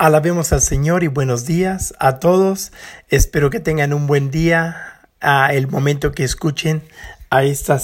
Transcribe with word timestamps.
Alabemos 0.00 0.50
al 0.54 0.62
Señor 0.62 1.04
y 1.04 1.08
buenos 1.08 1.44
días 1.44 1.92
a 1.98 2.20
todos. 2.20 2.72
Espero 3.10 3.50
que 3.50 3.60
tengan 3.60 3.92
un 3.92 4.06
buen 4.06 4.30
día 4.30 4.98
el 5.50 5.68
momento 5.68 6.12
que 6.12 6.24
escuchen 6.24 6.82
a 7.28 7.44
esta 7.44 7.78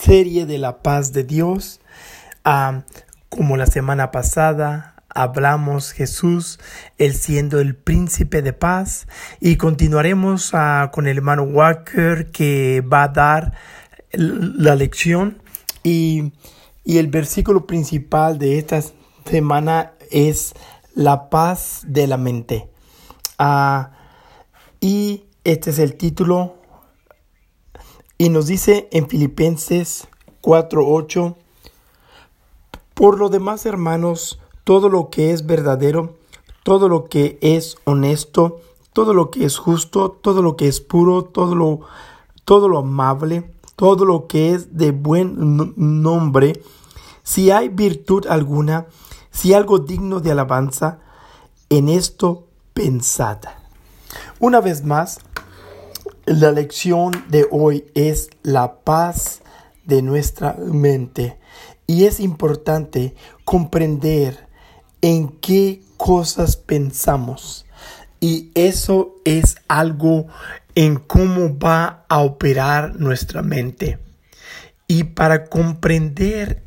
serie 0.00 0.46
de 0.46 0.56
la 0.56 0.78
paz 0.78 1.12
de 1.12 1.24
Dios. 1.24 1.80
Ah, 2.42 2.84
como 3.28 3.58
la 3.58 3.66
semana 3.66 4.10
pasada 4.10 4.94
hablamos 5.10 5.92
Jesús, 5.92 6.58
él 6.96 7.12
siendo 7.12 7.60
el 7.60 7.76
príncipe 7.76 8.40
de 8.40 8.54
paz. 8.54 9.06
Y 9.38 9.56
continuaremos 9.56 10.52
ah, 10.54 10.90
con 10.90 11.06
el 11.06 11.18
hermano 11.18 11.42
Walker 11.42 12.30
que 12.30 12.80
va 12.80 13.02
a 13.02 13.08
dar 13.08 13.52
la 14.12 14.74
lección. 14.74 15.42
Y, 15.82 16.32
y 16.82 16.96
el 16.96 17.08
versículo 17.08 17.66
principal 17.66 18.38
de 18.38 18.56
esta 18.56 18.80
semana 19.26 19.92
es 20.10 20.54
la 20.96 21.28
paz 21.28 21.82
de 21.86 22.06
la 22.06 22.16
mente. 22.16 22.70
Ah, 23.38 23.92
y 24.80 25.24
este 25.44 25.70
es 25.70 25.78
el 25.78 25.96
título. 25.96 26.54
Y 28.18 28.30
nos 28.30 28.46
dice 28.46 28.88
en 28.90 29.06
Filipenses 29.06 30.08
4:8, 30.40 31.36
por 32.94 33.18
lo 33.18 33.28
demás 33.28 33.66
hermanos, 33.66 34.40
todo 34.64 34.88
lo 34.88 35.10
que 35.10 35.32
es 35.32 35.44
verdadero, 35.44 36.16
todo 36.64 36.88
lo 36.88 37.04
que 37.04 37.38
es 37.42 37.76
honesto, 37.84 38.62
todo 38.94 39.12
lo 39.12 39.30
que 39.30 39.44
es 39.44 39.58
justo, 39.58 40.10
todo 40.10 40.40
lo 40.40 40.56
que 40.56 40.66
es 40.66 40.80
puro, 40.80 41.24
todo 41.24 41.54
lo, 41.54 41.80
todo 42.46 42.68
lo 42.70 42.78
amable, 42.78 43.52
todo 43.76 44.06
lo 44.06 44.26
que 44.26 44.54
es 44.54 44.78
de 44.78 44.92
buen 44.92 45.74
nombre, 45.76 46.62
si 47.22 47.50
hay 47.50 47.68
virtud 47.68 48.26
alguna, 48.28 48.86
si 49.36 49.52
algo 49.52 49.78
digno 49.78 50.20
de 50.20 50.32
alabanza, 50.32 50.98
en 51.68 51.90
esto 51.90 52.48
pensad. 52.72 53.38
Una 54.40 54.62
vez 54.62 54.82
más, 54.82 55.18
la 56.24 56.52
lección 56.52 57.12
de 57.28 57.46
hoy 57.50 57.84
es 57.94 58.30
la 58.42 58.76
paz 58.76 59.42
de 59.84 60.00
nuestra 60.00 60.54
mente 60.54 61.38
y 61.86 62.06
es 62.06 62.18
importante 62.18 63.14
comprender 63.44 64.48
en 65.02 65.28
qué 65.28 65.82
cosas 65.98 66.56
pensamos 66.56 67.66
y 68.20 68.50
eso 68.54 69.16
es 69.26 69.56
algo 69.68 70.28
en 70.74 70.96
cómo 70.96 71.58
va 71.58 72.06
a 72.08 72.20
operar 72.20 72.98
nuestra 72.98 73.42
mente. 73.42 73.98
Y 74.88 75.04
para 75.04 75.44
comprender 75.46 76.65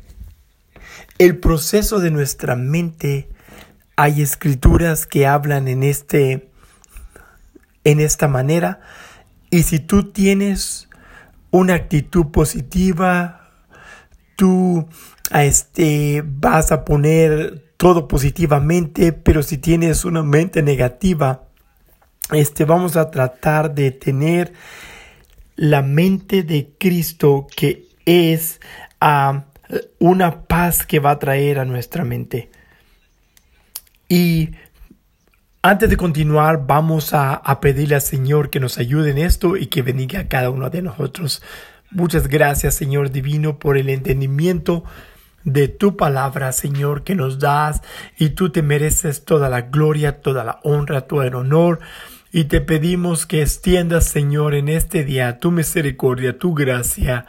el 1.20 1.36
proceso 1.36 1.98
de 1.98 2.10
nuestra 2.10 2.56
mente, 2.56 3.28
hay 3.94 4.22
escrituras 4.22 5.06
que 5.06 5.26
hablan 5.26 5.68
en 5.68 5.82
este 5.82 6.50
en 7.84 8.00
esta 8.00 8.26
manera. 8.26 8.80
Y 9.50 9.64
si 9.64 9.80
tú 9.80 10.12
tienes 10.12 10.88
una 11.50 11.74
actitud 11.74 12.28
positiva, 12.28 13.50
tú 14.34 14.88
este, 15.34 16.22
vas 16.24 16.72
a 16.72 16.86
poner 16.86 17.70
todo 17.76 18.08
positivamente, 18.08 19.12
pero 19.12 19.42
si 19.42 19.58
tienes 19.58 20.06
una 20.06 20.22
mente 20.22 20.62
negativa, 20.62 21.42
este, 22.32 22.64
vamos 22.64 22.96
a 22.96 23.10
tratar 23.10 23.74
de 23.74 23.90
tener 23.90 24.54
la 25.54 25.82
mente 25.82 26.44
de 26.44 26.72
Cristo 26.78 27.46
que 27.54 27.88
es 28.06 28.58
a 29.02 29.49
una 29.98 30.42
paz 30.42 30.84
que 30.86 30.98
va 30.98 31.12
a 31.12 31.18
traer 31.18 31.58
a 31.58 31.64
nuestra 31.64 32.04
mente. 32.04 32.50
Y 34.08 34.50
antes 35.62 35.90
de 35.90 35.96
continuar, 35.96 36.66
vamos 36.66 37.10
a, 37.12 37.42
pedirle 37.60 37.94
al 37.94 38.00
Señor 38.00 38.50
que 38.50 38.60
nos 38.60 38.78
ayude 38.78 39.10
en 39.10 39.18
esto 39.18 39.56
y 39.56 39.66
que 39.66 39.82
bendiga 39.82 40.20
a 40.20 40.28
cada 40.28 40.50
uno 40.50 40.70
de 40.70 40.82
nosotros. 40.82 41.42
Muchas 41.90 42.28
gracias, 42.28 42.74
Señor 42.74 43.10
Divino, 43.10 43.58
por 43.58 43.76
el 43.76 43.90
entendimiento 43.90 44.84
de 45.44 45.68
tu 45.68 45.96
palabra, 45.96 46.52
Señor, 46.52 47.04
que 47.04 47.14
nos 47.14 47.38
das, 47.38 47.82
y 48.16 48.30
tú 48.30 48.50
te 48.50 48.62
mereces 48.62 49.24
toda 49.24 49.48
la 49.48 49.62
gloria, 49.62 50.20
toda 50.20 50.44
la 50.44 50.60
honra, 50.62 51.02
todo 51.02 51.22
el 51.22 51.34
honor. 51.34 51.80
Y 52.32 52.44
te 52.44 52.60
pedimos 52.60 53.26
que 53.26 53.42
extiendas, 53.42 54.06
Señor, 54.06 54.54
en 54.54 54.68
este 54.68 55.04
día 55.04 55.40
tu 55.40 55.50
misericordia, 55.50 56.38
tu 56.38 56.54
gracia 56.54 57.26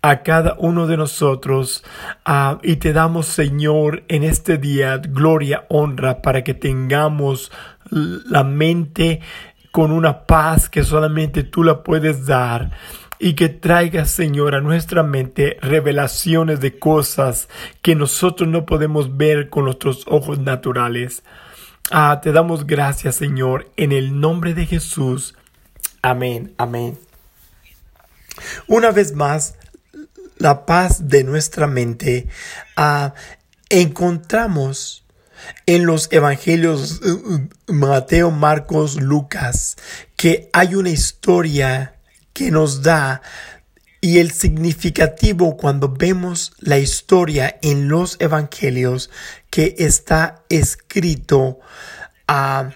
a 0.00 0.22
cada 0.22 0.54
uno 0.58 0.86
de 0.86 0.96
nosotros. 0.96 1.82
Ah, 2.24 2.60
y 2.62 2.76
te 2.76 2.92
damos, 2.92 3.26
Señor, 3.26 4.04
en 4.06 4.22
este 4.22 4.58
día 4.58 4.98
gloria, 4.98 5.66
honra, 5.70 6.22
para 6.22 6.44
que 6.44 6.54
tengamos 6.54 7.50
la 7.90 8.44
mente 8.44 9.20
con 9.72 9.90
una 9.90 10.24
paz 10.24 10.68
que 10.68 10.84
solamente 10.84 11.42
tú 11.42 11.64
la 11.64 11.82
puedes 11.82 12.26
dar 12.26 12.70
y 13.18 13.34
que 13.34 13.48
traiga, 13.48 14.04
Señor, 14.04 14.54
a 14.54 14.60
nuestra 14.60 15.02
mente 15.02 15.58
revelaciones 15.62 16.60
de 16.60 16.78
cosas 16.78 17.48
que 17.82 17.96
nosotros 17.96 18.48
no 18.48 18.66
podemos 18.66 19.16
ver 19.16 19.48
con 19.48 19.64
nuestros 19.64 20.04
ojos 20.06 20.38
naturales. 20.38 21.24
Ah, 21.90 22.20
te 22.22 22.32
damos 22.32 22.66
gracias, 22.66 23.16
Señor, 23.16 23.70
en 23.76 23.92
el 23.92 24.18
nombre 24.18 24.54
de 24.54 24.66
Jesús. 24.66 25.34
Amén, 26.00 26.54
amén. 26.56 26.98
Una 28.66 28.90
vez 28.90 29.14
más, 29.14 29.56
la 30.38 30.64
paz 30.64 31.08
de 31.08 31.24
nuestra 31.24 31.66
mente 31.66 32.26
ah, 32.76 33.14
encontramos 33.68 35.04
en 35.66 35.84
los 35.84 36.10
evangelios 36.10 37.00
uh, 37.02 37.48
Mateo, 37.72 38.30
Marcos, 38.30 39.00
Lucas, 39.00 39.76
que 40.16 40.48
hay 40.52 40.74
una 40.74 40.90
historia 40.90 41.96
que 42.32 42.50
nos 42.50 42.82
da 42.82 43.20
y 44.04 44.18
el 44.18 44.32
significativo 44.32 45.56
cuando 45.56 45.88
vemos 45.88 46.52
la 46.58 46.78
historia 46.78 47.58
en 47.62 47.88
los 47.88 48.18
evangelios 48.20 49.08
que 49.48 49.76
está 49.78 50.44
escrito 50.50 51.58
ah, 52.28 52.72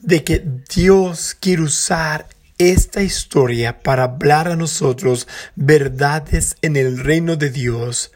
de 0.00 0.24
que 0.24 0.42
Dios 0.74 1.36
quiere 1.38 1.60
usar 1.60 2.28
esta 2.56 3.02
historia 3.02 3.82
para 3.82 4.04
hablar 4.04 4.48
a 4.48 4.56
nosotros 4.56 5.28
verdades 5.54 6.56
en 6.62 6.76
el 6.76 6.98
reino 6.98 7.36
de 7.36 7.50
Dios. 7.50 8.10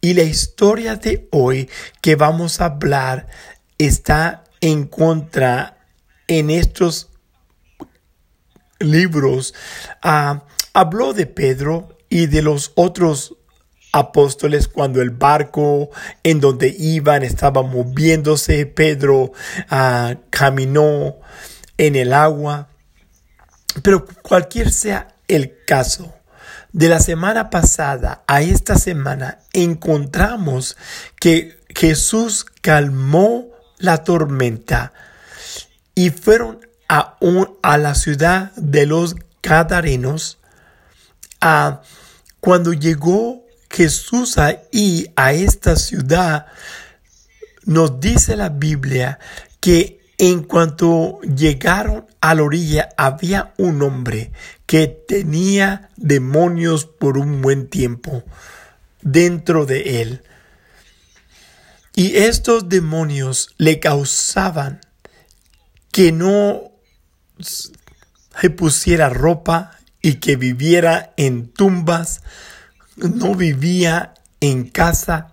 Y 0.00 0.14
la 0.14 0.24
historia 0.24 0.96
de 0.96 1.28
hoy 1.30 1.70
que 2.00 2.16
vamos 2.16 2.60
a 2.60 2.64
hablar 2.64 3.28
está 3.78 4.42
en 4.60 4.88
contra 4.88 5.78
en 6.26 6.50
estos 6.50 7.10
libros. 8.80 9.54
Ah, 10.02 10.42
habló 10.76 11.14
de 11.14 11.24
Pedro 11.24 11.96
y 12.10 12.26
de 12.26 12.42
los 12.42 12.72
otros 12.74 13.34
apóstoles 13.92 14.68
cuando 14.68 15.00
el 15.00 15.08
barco 15.08 15.88
en 16.22 16.38
donde 16.38 16.68
iban 16.68 17.22
estaba 17.22 17.62
moviéndose. 17.62 18.66
Pedro 18.66 19.32
ah, 19.70 20.16
caminó 20.28 21.16
en 21.78 21.96
el 21.96 22.12
agua. 22.12 22.68
Pero 23.82 24.04
cualquier 24.20 24.70
sea 24.70 25.14
el 25.28 25.64
caso, 25.66 26.14
de 26.72 26.90
la 26.90 27.00
semana 27.00 27.48
pasada 27.48 28.22
a 28.26 28.42
esta 28.42 28.76
semana 28.76 29.38
encontramos 29.54 30.76
que 31.18 31.58
Jesús 31.74 32.44
calmó 32.60 33.46
la 33.78 34.04
tormenta 34.04 34.92
y 35.94 36.10
fueron 36.10 36.60
a, 36.90 37.16
a 37.62 37.78
la 37.78 37.94
ciudad 37.94 38.52
de 38.56 38.84
los 38.84 39.16
Gadarenos 39.42 40.38
cuando 42.40 42.72
llegó 42.72 43.44
Jesús 43.70 44.38
ahí 44.38 45.12
a 45.16 45.32
esta 45.32 45.76
ciudad, 45.76 46.46
nos 47.64 48.00
dice 48.00 48.36
la 48.36 48.48
Biblia 48.48 49.18
que 49.60 50.00
en 50.18 50.44
cuanto 50.44 51.20
llegaron 51.20 52.06
a 52.20 52.34
la 52.34 52.42
orilla 52.42 52.88
había 52.96 53.52
un 53.58 53.82
hombre 53.82 54.32
que 54.64 54.86
tenía 54.86 55.90
demonios 55.96 56.86
por 56.86 57.18
un 57.18 57.42
buen 57.42 57.68
tiempo 57.68 58.24
dentro 59.02 59.66
de 59.66 60.02
él. 60.02 60.22
Y 61.94 62.16
estos 62.16 62.68
demonios 62.68 63.54
le 63.58 63.78
causaban 63.78 64.80
que 65.92 66.12
no 66.12 66.72
se 67.38 68.50
pusiera 68.50 69.08
ropa, 69.08 69.78
y 70.06 70.20
que 70.20 70.36
viviera 70.36 71.12
en 71.16 71.48
tumbas, 71.48 72.22
no 72.94 73.34
vivía 73.34 74.14
en 74.38 74.70
casa. 74.70 75.32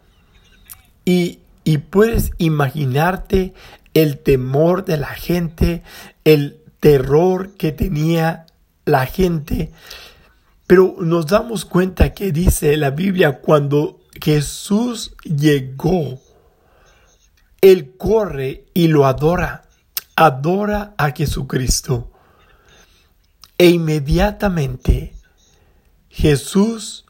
Y, 1.06 1.42
y 1.64 1.78
puedes 1.78 2.32
imaginarte 2.40 3.54
el 3.94 4.18
temor 4.18 4.84
de 4.84 4.98
la 4.98 5.14
gente, 5.14 5.84
el 6.24 6.58
terror 6.80 7.52
que 7.52 7.72
tenía 7.72 8.48
la 8.86 9.06
gente. 9.06 9.72
Pero 10.66 10.96
nos 10.98 11.28
damos 11.28 11.66
cuenta 11.66 12.16
que 12.16 12.32
dice 12.32 12.76
la 12.76 12.90
Biblia 12.90 13.42
cuando 13.42 14.00
Jesús 14.20 15.16
llegó, 15.24 16.20
él 17.62 17.96
corre 17.96 18.66
y 18.74 18.88
lo 18.88 19.06
adora, 19.06 19.66
adora 20.16 20.96
a 20.98 21.12
Jesucristo. 21.12 22.10
E 23.58 23.70
inmediatamente 23.70 25.14
Jesús 26.10 27.06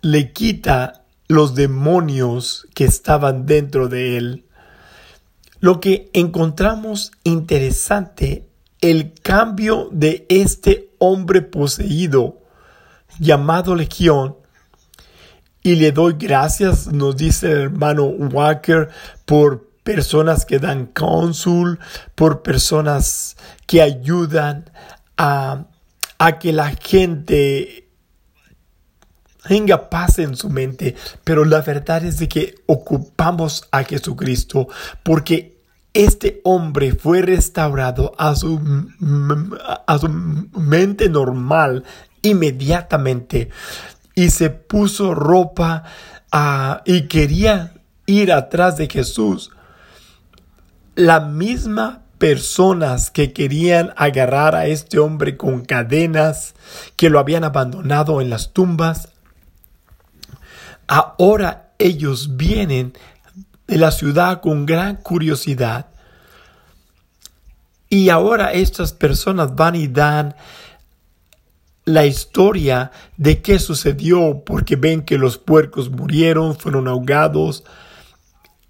le 0.00 0.32
quita 0.32 1.04
los 1.28 1.54
demonios 1.54 2.66
que 2.74 2.84
estaban 2.84 3.46
dentro 3.46 3.88
de 3.88 4.16
él. 4.16 4.44
Lo 5.60 5.80
que 5.80 6.10
encontramos 6.12 7.12
interesante, 7.22 8.46
el 8.80 9.14
cambio 9.14 9.88
de 9.92 10.26
este 10.28 10.90
hombre 10.98 11.40
poseído 11.40 12.42
llamado 13.18 13.74
Legión, 13.74 14.36
y 15.62 15.76
le 15.76 15.92
doy 15.92 16.16
gracias, 16.18 16.88
nos 16.88 17.16
dice 17.16 17.50
el 17.50 17.58
hermano 17.62 18.04
Walker, 18.04 18.90
por 19.24 19.70
personas 19.84 20.44
que 20.44 20.58
dan 20.58 20.86
cónsul, 20.86 21.78
por 22.14 22.42
personas 22.42 23.36
que 23.66 23.82
ayudan 23.82 24.70
a, 25.16 25.66
a 26.18 26.38
que 26.38 26.52
la 26.52 26.70
gente 26.70 27.88
tenga 29.46 29.90
paz 29.90 30.18
en 30.18 30.36
su 30.36 30.50
mente, 30.50 30.96
pero 31.22 31.44
la 31.44 31.60
verdad 31.60 32.04
es 32.04 32.18
de 32.18 32.28
que 32.28 32.54
ocupamos 32.66 33.68
a 33.70 33.84
Jesucristo 33.84 34.68
porque 35.02 35.54
este 35.92 36.40
hombre 36.44 36.92
fue 36.92 37.22
restaurado 37.22 38.14
a 38.18 38.34
su, 38.34 38.60
a 39.86 39.98
su 39.98 40.08
mente 40.08 41.08
normal 41.08 41.84
inmediatamente 42.22 43.50
y 44.14 44.30
se 44.30 44.50
puso 44.50 45.14
ropa 45.14 45.84
ah, 46.32 46.82
y 46.84 47.02
quería 47.02 47.74
ir 48.06 48.32
atrás 48.32 48.76
de 48.76 48.88
Jesús. 48.88 49.50
La 50.94 51.20
misma 51.20 52.02
personas 52.18 53.10
que 53.10 53.32
querían 53.32 53.92
agarrar 53.96 54.54
a 54.54 54.66
este 54.66 54.98
hombre 54.98 55.36
con 55.36 55.64
cadenas, 55.64 56.54
que 56.96 57.10
lo 57.10 57.18
habían 57.18 57.44
abandonado 57.44 58.20
en 58.20 58.30
las 58.30 58.52
tumbas, 58.52 59.08
ahora 60.86 61.72
ellos 61.78 62.36
vienen 62.36 62.94
de 63.66 63.76
la 63.76 63.90
ciudad 63.90 64.40
con 64.40 64.66
gran 64.66 64.96
curiosidad. 64.96 65.86
Y 67.88 68.08
ahora 68.08 68.52
estas 68.52 68.92
personas 68.92 69.54
van 69.54 69.74
y 69.74 69.88
dan 69.88 70.34
la 71.84 72.06
historia 72.06 72.90
de 73.16 73.42
qué 73.42 73.58
sucedió 73.58 74.42
porque 74.44 74.76
ven 74.76 75.02
que 75.02 75.18
los 75.18 75.38
puercos 75.38 75.90
murieron, 75.90 76.56
fueron 76.56 76.88
ahogados 76.88 77.64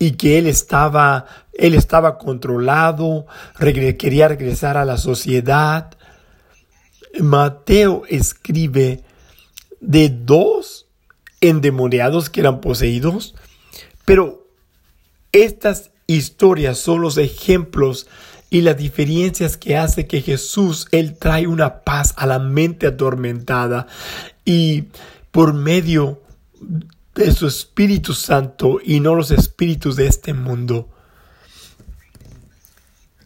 y 0.04 0.12
que 0.12 0.38
él 0.38 0.46
estaba 0.46 1.26
él 1.54 1.74
estaba 1.74 2.18
controlado, 2.18 3.26
quería 3.58 4.28
regresar 4.28 4.76
a 4.76 4.84
la 4.84 4.98
sociedad. 4.98 5.96
Mateo 7.20 8.02
escribe 8.08 9.04
de 9.80 10.08
dos 10.08 10.88
endemoniados 11.40 12.28
que 12.28 12.40
eran 12.40 12.60
poseídos, 12.60 13.34
pero 14.04 14.48
estas 15.32 15.92
historias 16.06 16.78
son 16.78 17.00
los 17.02 17.18
ejemplos 17.18 18.08
y 18.50 18.60
las 18.60 18.76
diferencias 18.76 19.56
que 19.56 19.76
hace 19.76 20.06
que 20.06 20.22
Jesús, 20.22 20.86
Él 20.90 21.16
trae 21.16 21.46
una 21.46 21.80
paz 21.80 22.14
a 22.16 22.26
la 22.26 22.38
mente 22.38 22.88
atormentada 22.88 23.86
y 24.44 24.88
por 25.30 25.54
medio 25.54 26.22
de 27.14 27.32
su 27.32 27.46
Espíritu 27.46 28.12
Santo 28.14 28.78
y 28.82 29.00
no 29.00 29.14
los 29.14 29.30
espíritus 29.30 29.96
de 29.96 30.06
este 30.06 30.34
mundo. 30.34 30.88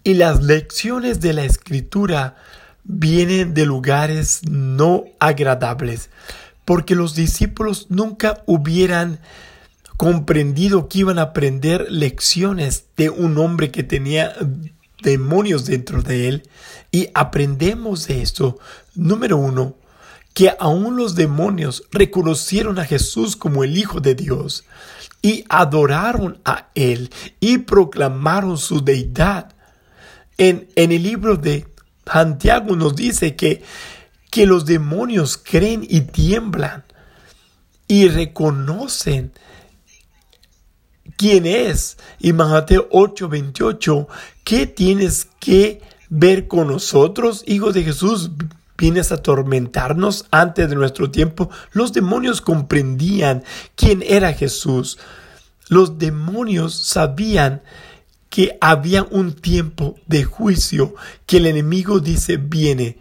Y 0.05 0.15
las 0.15 0.43
lecciones 0.43 1.21
de 1.21 1.33
la 1.33 1.45
Escritura 1.45 2.37
vienen 2.85 3.55
de 3.55 3.67
lugares 3.67 4.41
no 4.49 5.05
agradables, 5.19 6.11
porque 6.65 6.95
los 6.95 7.15
discípulos 7.15 7.87
nunca 7.89 8.43
hubieran 8.47 9.21
comprendido 9.97 10.89
que 10.89 11.01
iban 11.01 11.19
a 11.19 11.23
aprender 11.23 11.87
lecciones 11.91 12.87
de 12.97 13.11
un 13.11 13.37
hombre 13.39 13.71
que 13.71 13.83
tenía 13.83 14.33
demonios 15.03 15.67
dentro 15.67 16.03
de 16.03 16.29
él 16.29 16.49
y 16.91 17.09
aprendemos 17.15 18.07
de 18.07 18.23
esto. 18.23 18.59
Número 18.95 19.37
uno, 19.37 19.77
que 20.39 20.55
aún 20.61 20.97
los 20.97 21.17
demonios 21.17 21.83
reconocieron 21.91 22.79
a 22.79 22.85
Jesús 22.85 23.35
como 23.35 23.65
el 23.65 23.77
Hijo 23.77 23.99
de 23.99 24.15
Dios 24.15 24.63
y 25.21 25.45
adoraron 25.49 26.41
a 26.45 26.69
Él 26.77 27.11
y 27.41 27.59
proclamaron 27.59 28.57
su 28.57 28.85
deidad. 28.85 29.53
En, 30.37 30.69
en 30.77 30.93
el 30.93 31.03
libro 31.03 31.37
de 31.37 31.67
Santiago 32.07 32.77
nos 32.77 32.95
dice 32.95 33.35
que, 33.35 33.65
que 34.31 34.47
los 34.47 34.65
demonios 34.65 35.39
creen 35.39 35.85
y 35.91 36.03
tiemblan 36.03 36.85
y 37.89 38.07
reconocen 38.07 39.33
quién 41.17 41.47
es. 41.47 41.99
Y 42.21 42.33
Mateo 42.33 42.89
8:28, 42.93 44.07
¿qué 44.45 44.69
tienes 44.69 45.27
que 45.41 45.83
ver 46.09 46.47
con 46.47 46.69
nosotros, 46.69 47.43
hijos 47.45 47.75
de 47.75 47.83
Jesús? 47.83 48.31
¿Vienes 48.79 49.11
a 49.11 49.17
atormentarnos 49.17 50.27
antes 50.31 50.71
de 50.71 50.77
nuestro 50.77 51.11
tiempo? 51.11 51.51
Los 51.73 51.93
demonios 51.93 52.41
comprendían 52.41 53.43
quién 53.75 54.05
era 54.07 54.33
Jesús. 54.33 54.99
Los 55.69 55.99
demonios 55.99 56.75
sabían 56.75 57.63
que 58.31 58.57
había 58.61 59.03
un 59.03 59.33
tiempo 59.33 59.97
de 60.07 60.23
juicio 60.23 60.95
que 61.27 61.39
el 61.39 61.47
enemigo 61.47 61.99
dice 61.99 62.37
viene. 62.37 62.99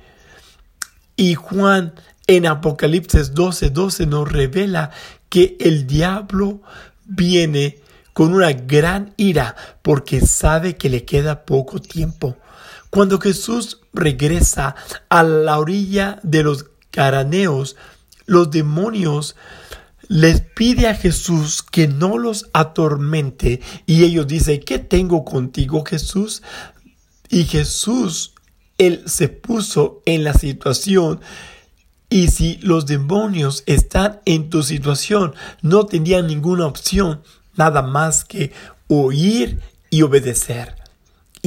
Y 1.15 1.35
Juan 1.35 1.93
en 2.25 2.47
Apocalipsis 2.47 3.35
12:12 3.35 3.69
12 3.69 4.05
nos 4.07 4.31
revela 4.31 4.89
que 5.29 5.57
el 5.59 5.85
diablo 5.85 6.59
viene 7.05 7.77
con 8.13 8.33
una 8.33 8.51
gran 8.51 9.13
ira 9.15 9.55
porque 9.83 10.21
sabe 10.21 10.75
que 10.75 10.89
le 10.89 11.05
queda 11.05 11.45
poco 11.45 11.79
tiempo. 11.79 12.35
Cuando 12.89 13.19
Jesús 13.19 13.81
regresa 13.97 14.75
a 15.09 15.23
la 15.23 15.59
orilla 15.59 16.19
de 16.23 16.43
los 16.43 16.65
caraneos, 16.91 17.75
los 18.25 18.51
demonios 18.51 19.35
les 20.07 20.41
pide 20.41 20.87
a 20.87 20.95
Jesús 20.95 21.61
que 21.61 21.87
no 21.87 22.17
los 22.17 22.49
atormente 22.53 23.61
y 23.85 24.03
ellos 24.03 24.27
dicen, 24.27 24.61
¿qué 24.65 24.79
tengo 24.79 25.25
contigo 25.25 25.83
Jesús? 25.85 26.43
Y 27.29 27.43
Jesús, 27.43 28.33
él 28.77 29.03
se 29.05 29.27
puso 29.27 30.01
en 30.05 30.23
la 30.23 30.33
situación 30.33 31.19
y 32.09 32.29
si 32.29 32.57
los 32.57 32.85
demonios 32.85 33.63
están 33.65 34.21
en 34.25 34.49
tu 34.49 34.63
situación, 34.63 35.35
no 35.61 35.85
tenían 35.85 36.27
ninguna 36.27 36.65
opción 36.65 37.21
nada 37.57 37.81
más 37.81 38.23
que 38.23 38.53
oír 38.87 39.59
y 39.89 40.03
obedecer. 40.03 40.76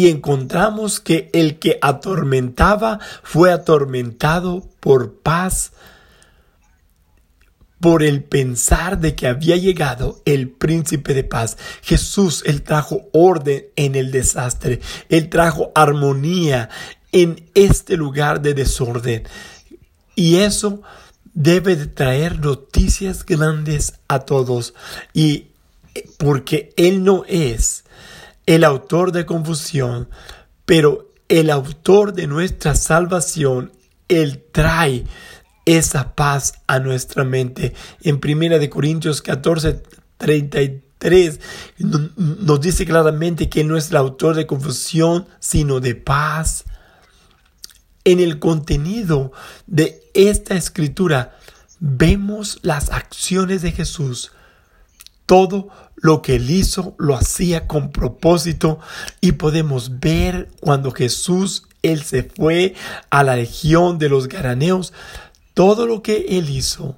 Y 0.00 0.08
encontramos 0.08 0.98
que 0.98 1.28
el 1.34 1.58
que 1.58 1.78
atormentaba 1.82 3.00
fue 3.22 3.52
atormentado 3.52 4.66
por 4.80 5.18
paz, 5.18 5.72
por 7.80 8.02
el 8.02 8.24
pensar 8.24 8.98
de 8.98 9.14
que 9.14 9.26
había 9.26 9.58
llegado 9.58 10.22
el 10.24 10.48
príncipe 10.48 11.12
de 11.12 11.22
paz. 11.22 11.58
Jesús, 11.82 12.42
él 12.46 12.62
trajo 12.62 13.10
orden 13.12 13.66
en 13.76 13.94
el 13.94 14.10
desastre, 14.10 14.80
él 15.10 15.28
trajo 15.28 15.70
armonía 15.74 16.70
en 17.12 17.50
este 17.52 17.98
lugar 17.98 18.40
de 18.40 18.54
desorden. 18.54 19.24
Y 20.14 20.36
eso 20.36 20.80
debe 21.34 21.76
de 21.76 21.88
traer 21.88 22.38
noticias 22.38 23.26
grandes 23.26 24.00
a 24.08 24.20
todos. 24.20 24.72
Y 25.12 25.48
porque 26.16 26.72
Él 26.78 27.04
no 27.04 27.24
es 27.28 27.84
el 28.50 28.64
autor 28.64 29.12
de 29.12 29.26
confusión, 29.26 30.08
pero 30.66 31.12
el 31.28 31.50
autor 31.50 32.12
de 32.14 32.26
nuestra 32.26 32.74
salvación, 32.74 33.70
Él 34.08 34.44
trae 34.50 35.04
esa 35.66 36.16
paz 36.16 36.54
a 36.66 36.80
nuestra 36.80 37.22
mente. 37.22 37.74
En 38.02 38.18
Primera 38.18 38.58
de 38.58 38.68
Corintios 38.68 39.22
14, 39.22 39.84
33 40.18 41.40
nos 41.78 42.60
dice 42.60 42.84
claramente 42.86 43.48
que 43.48 43.62
no 43.62 43.76
es 43.76 43.90
el 43.90 43.98
autor 43.98 44.34
de 44.34 44.48
confusión, 44.48 45.28
sino 45.38 45.78
de 45.78 45.94
paz. 45.94 46.64
En 48.02 48.18
el 48.18 48.40
contenido 48.40 49.30
de 49.68 50.02
esta 50.12 50.56
escritura 50.56 51.38
vemos 51.78 52.58
las 52.62 52.90
acciones 52.90 53.62
de 53.62 53.70
Jesús 53.70 54.32
todo 55.30 55.68
lo 55.94 56.22
que 56.22 56.34
él 56.34 56.50
hizo 56.50 56.96
lo 56.98 57.14
hacía 57.14 57.68
con 57.68 57.92
propósito 57.92 58.80
y 59.20 59.30
podemos 59.30 60.00
ver 60.00 60.48
cuando 60.58 60.90
Jesús, 60.90 61.68
él 61.84 62.02
se 62.02 62.24
fue 62.24 62.74
a 63.10 63.22
la 63.22 63.36
región 63.36 64.00
de 64.00 64.08
los 64.08 64.26
Garaneos, 64.26 64.92
todo 65.54 65.86
lo 65.86 66.02
que 66.02 66.26
él 66.30 66.50
hizo, 66.50 66.96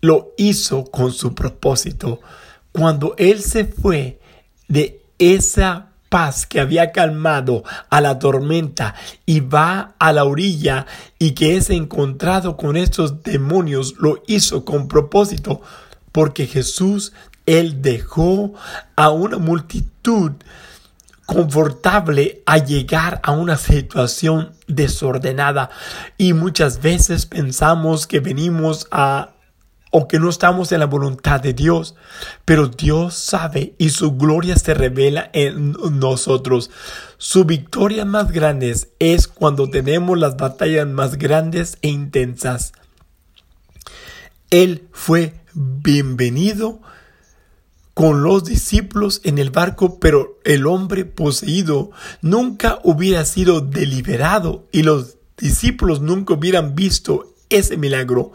lo 0.00 0.34
hizo 0.36 0.84
con 0.84 1.10
su 1.10 1.34
propósito. 1.34 2.20
Cuando 2.70 3.16
él 3.18 3.42
se 3.42 3.64
fue 3.64 4.20
de 4.68 5.02
esa 5.18 5.88
paz 6.08 6.46
que 6.46 6.60
había 6.60 6.92
calmado 6.92 7.64
a 7.90 8.00
la 8.00 8.20
tormenta 8.20 8.94
y 9.26 9.40
va 9.40 9.96
a 9.98 10.12
la 10.12 10.22
orilla 10.22 10.86
y 11.18 11.32
que 11.32 11.56
es 11.56 11.70
encontrado 11.70 12.56
con 12.56 12.76
estos 12.76 13.24
demonios 13.24 13.96
lo 13.98 14.22
hizo 14.28 14.64
con 14.64 14.86
propósito 14.86 15.60
porque 16.12 16.46
Jesús 16.46 17.12
él 17.46 17.82
dejó 17.82 18.54
a 18.96 19.10
una 19.10 19.38
multitud 19.38 20.32
confortable 21.26 22.42
a 22.46 22.58
llegar 22.58 23.20
a 23.22 23.32
una 23.32 23.56
situación 23.56 24.52
desordenada 24.66 25.70
y 26.18 26.32
muchas 26.32 26.82
veces 26.82 27.26
pensamos 27.26 28.06
que 28.06 28.20
venimos 28.20 28.86
a 28.90 29.30
o 29.96 30.08
que 30.08 30.18
no 30.18 30.28
estamos 30.28 30.72
en 30.72 30.80
la 30.80 30.86
voluntad 30.86 31.40
de 31.40 31.52
Dios, 31.52 31.94
pero 32.44 32.66
Dios 32.66 33.14
sabe 33.14 33.76
y 33.78 33.90
su 33.90 34.16
gloria 34.16 34.56
se 34.56 34.74
revela 34.74 35.30
en 35.32 35.70
nosotros. 36.00 36.72
Su 37.16 37.44
victoria 37.44 38.04
más 38.04 38.32
grande 38.32 38.74
es 38.98 39.28
cuando 39.28 39.70
tenemos 39.70 40.18
las 40.18 40.36
batallas 40.36 40.88
más 40.88 41.16
grandes 41.16 41.78
e 41.80 41.90
intensas. 41.90 42.72
Él 44.50 44.88
fue 44.90 45.34
bienvenido 45.54 46.80
con 47.94 48.24
los 48.24 48.44
discípulos 48.44 49.20
en 49.24 49.38
el 49.38 49.50
barco, 49.50 50.00
pero 50.00 50.40
el 50.44 50.66
hombre 50.66 51.04
poseído 51.04 51.92
nunca 52.20 52.80
hubiera 52.82 53.24
sido 53.24 53.60
deliberado 53.60 54.68
y 54.72 54.82
los 54.82 55.16
discípulos 55.38 56.00
nunca 56.00 56.34
hubieran 56.34 56.74
visto 56.74 57.34
ese 57.48 57.76
milagro. 57.76 58.32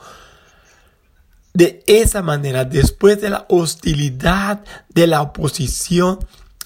De 1.54 1.84
esa 1.88 2.22
manera, 2.22 2.64
después 2.64 3.20
de 3.20 3.32
la 3.32 3.46
hostilidad 3.50 4.64
de 4.90 5.08
la 5.08 5.22
oposición, 5.22 6.20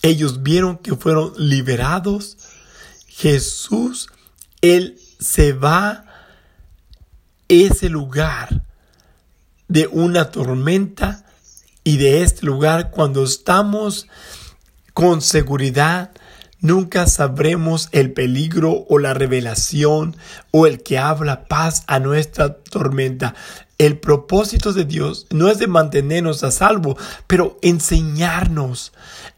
ellos 0.03 0.43
vieron 0.43 0.77
que 0.77 0.95
fueron 0.95 1.33
liberados. 1.37 2.37
Jesús, 3.07 4.07
Él 4.61 4.99
se 5.19 5.53
va 5.53 5.89
a 5.89 6.05
ese 7.47 7.89
lugar 7.89 8.63
de 9.67 9.87
una 9.87 10.29
tormenta 10.29 11.25
y 11.83 11.97
de 11.97 12.23
este 12.23 12.45
lugar 12.45 12.91
cuando 12.91 13.23
estamos 13.23 14.07
con 14.93 15.21
seguridad 15.21 16.11
Nunca 16.63 17.07
sabremos 17.07 17.89
el 17.91 18.13
peligro 18.13 18.85
o 18.87 18.97
la 18.97 19.13
revelación 19.13 20.15
o 20.51 20.65
el 20.65 20.81
que 20.81 20.97
habla 20.97 21.43
paz 21.43 21.83
a 21.87 21.99
nuestra 21.99 22.53
tormenta. 22.55 23.35
El 23.77 23.99
propósito 23.99 24.71
de 24.71 24.85
Dios 24.85 25.27
no 25.29 25.49
es 25.49 25.59
de 25.59 25.67
mantenernos 25.67 26.41
a 26.41 26.51
salvo, 26.51 26.97
pero 27.27 27.59
enseñarnos 27.61 28.93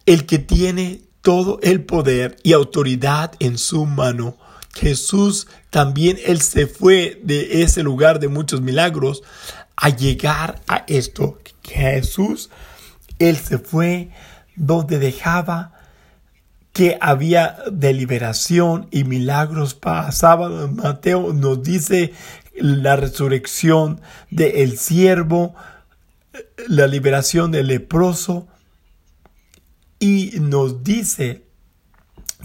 el 0.06 0.28
que 0.28 0.38
tiene 0.38 1.02
todo 1.22 1.58
el 1.64 1.84
poder 1.84 2.38
y 2.44 2.54
autoridad 2.54 3.32
en 3.40 3.58
su 3.58 3.88
mano. 3.88 4.38
Jesús 4.76 5.48
también, 5.72 6.20
Él 6.28 6.42
se 6.42 6.68
fue 6.68 7.20
de 7.24 7.64
ese 7.64 7.82
lugar 7.82 8.20
de 8.20 8.28
muchos 8.28 8.62
milagros 8.62 9.24
a 9.76 9.90
llegar 9.90 10.62
a 10.68 10.86
esto. 10.88 11.40
Jesús, 11.68 12.50
Él 13.20 13.38
se 13.38 13.58
fue 13.58 14.10
donde 14.56 15.00
dejaba 15.00 15.74
que 16.74 16.98
había 17.00 17.58
deliberación 17.72 18.88
y 18.92 19.06
milagros 19.06 19.76
pasaban. 19.76 20.76
Mateo 20.76 21.32
nos 21.34 21.64
dice 21.64 22.14
la 22.56 22.96
resurrección 22.96 24.02
del 24.30 24.56
el 24.56 24.78
siervo, 24.78 25.56
la 26.68 26.88
liberación 26.88 27.52
del 27.52 27.68
leproso 27.68 28.48
y 30.00 30.34
nos 30.40 30.84
dice 30.84 31.46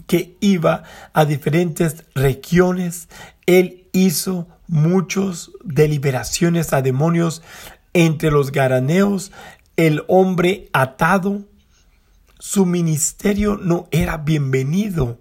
que 0.07 0.37
iba 0.41 0.85
a 1.13 1.25
diferentes 1.25 2.05
regiones. 2.15 3.09
Él 3.47 3.89
hizo 3.93 4.49
muchos 4.69 5.51
deliberaciones 5.65 6.73
a 6.73 6.83
demonios 6.83 7.43
entre 7.93 8.31
los 8.31 8.53
garaneos, 8.53 9.33
el 9.77 10.03
hombre 10.09 10.69
atado 10.73 11.45
su 12.41 12.65
ministerio 12.65 13.59
no 13.63 13.87
era 13.91 14.17
bienvenido 14.17 15.21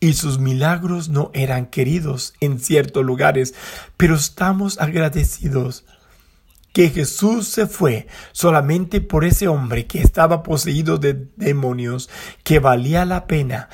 y 0.00 0.14
sus 0.14 0.40
milagros 0.40 1.08
no 1.08 1.30
eran 1.32 1.66
queridos 1.66 2.34
en 2.40 2.58
ciertos 2.58 3.04
lugares, 3.04 3.54
pero 3.96 4.16
estamos 4.16 4.80
agradecidos 4.80 5.84
que 6.72 6.90
Jesús 6.90 7.48
se 7.48 7.66
fue 7.66 8.08
solamente 8.32 9.00
por 9.00 9.24
ese 9.24 9.46
hombre 9.46 9.86
que 9.86 10.00
estaba 10.00 10.42
poseído 10.42 10.98
de 10.98 11.28
demonios, 11.36 12.10
que 12.42 12.58
valía 12.58 13.04
la 13.04 13.26
pena 13.28 13.68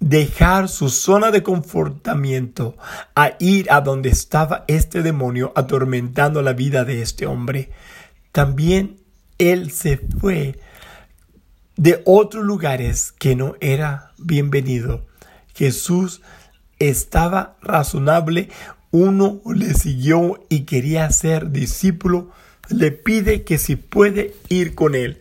dejar 0.00 0.68
su 0.68 0.88
zona 0.90 1.30
de 1.30 1.42
confortamiento 1.42 2.76
a 3.14 3.32
ir 3.38 3.70
a 3.70 3.80
donde 3.80 4.10
estaba 4.10 4.64
este 4.68 5.02
demonio 5.02 5.52
atormentando 5.56 6.42
la 6.42 6.52
vida 6.52 6.84
de 6.84 7.02
este 7.02 7.26
hombre. 7.26 7.70
También 8.32 9.00
él 9.38 9.70
se 9.70 9.98
fue 9.98 10.58
de 11.76 12.02
otros 12.04 12.44
lugares 12.44 13.12
que 13.12 13.36
no 13.36 13.54
era 13.60 14.12
bienvenido. 14.18 15.06
Jesús 15.54 16.22
estaba 16.78 17.56
razonable, 17.62 18.50
uno 18.90 19.40
le 19.46 19.74
siguió 19.74 20.44
y 20.48 20.60
quería 20.60 21.10
ser 21.10 21.50
discípulo, 21.50 22.30
le 22.68 22.92
pide 22.92 23.44
que 23.44 23.58
si 23.58 23.76
puede 23.76 24.34
ir 24.48 24.74
con 24.74 24.94
él. 24.94 25.20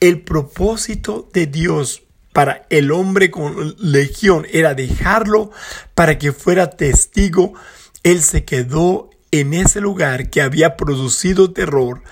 El 0.00 0.20
propósito 0.22 1.28
de 1.32 1.46
Dios 1.46 2.02
para 2.36 2.66
el 2.68 2.92
hombre 2.92 3.30
con 3.30 3.76
legión 3.78 4.46
era 4.52 4.74
dejarlo 4.74 5.52
para 5.94 6.18
que 6.18 6.32
fuera 6.34 6.68
testigo. 6.68 7.54
Él 8.02 8.22
se 8.22 8.44
quedó 8.44 9.08
en 9.30 9.54
ese 9.54 9.80
lugar 9.80 10.28
que 10.28 10.42
había 10.42 10.76
producido 10.76 11.54
terror 11.54 12.02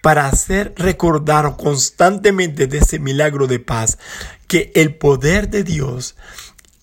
para 0.00 0.28
hacer 0.28 0.72
recordar 0.76 1.56
constantemente 1.56 2.68
de 2.68 2.78
ese 2.78 3.00
milagro 3.00 3.48
de 3.48 3.58
paz 3.58 3.98
que 4.46 4.70
el 4.76 4.94
poder 4.94 5.50
de 5.50 5.64
Dios 5.64 6.14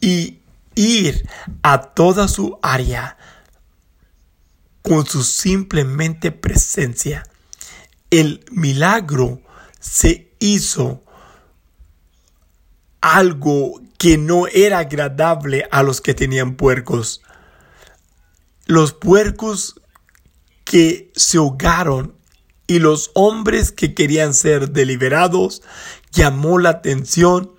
y 0.02 0.40
ir 0.76 1.26
a 1.64 1.94
toda 1.94 2.28
su 2.28 2.60
área 2.62 3.16
con 4.82 5.06
su 5.06 5.24
simplemente 5.24 6.34
presencia. 6.34 7.26
El 8.12 8.44
milagro 8.52 9.40
se 9.80 10.34
hizo 10.40 11.02
algo 13.02 13.82
que 13.98 14.18
no 14.18 14.48
era 14.48 14.80
agradable 14.80 15.68
a 15.72 15.84
los 15.84 16.02
que 16.02 16.14
tenían 16.14 16.56
puercos. 16.56 17.22
Los 18.66 18.94
puercos 18.94 19.82
que 20.64 21.12
se 21.16 21.38
ahogaron 21.38 22.16
y 22.68 22.80
los 22.80 23.12
hombres 23.16 23.72
que 23.72 23.94
querían 23.94 24.34
ser 24.34 24.72
deliberados 24.72 25.64
llamó 26.12 26.60
la 26.60 26.70
atención. 26.70 27.52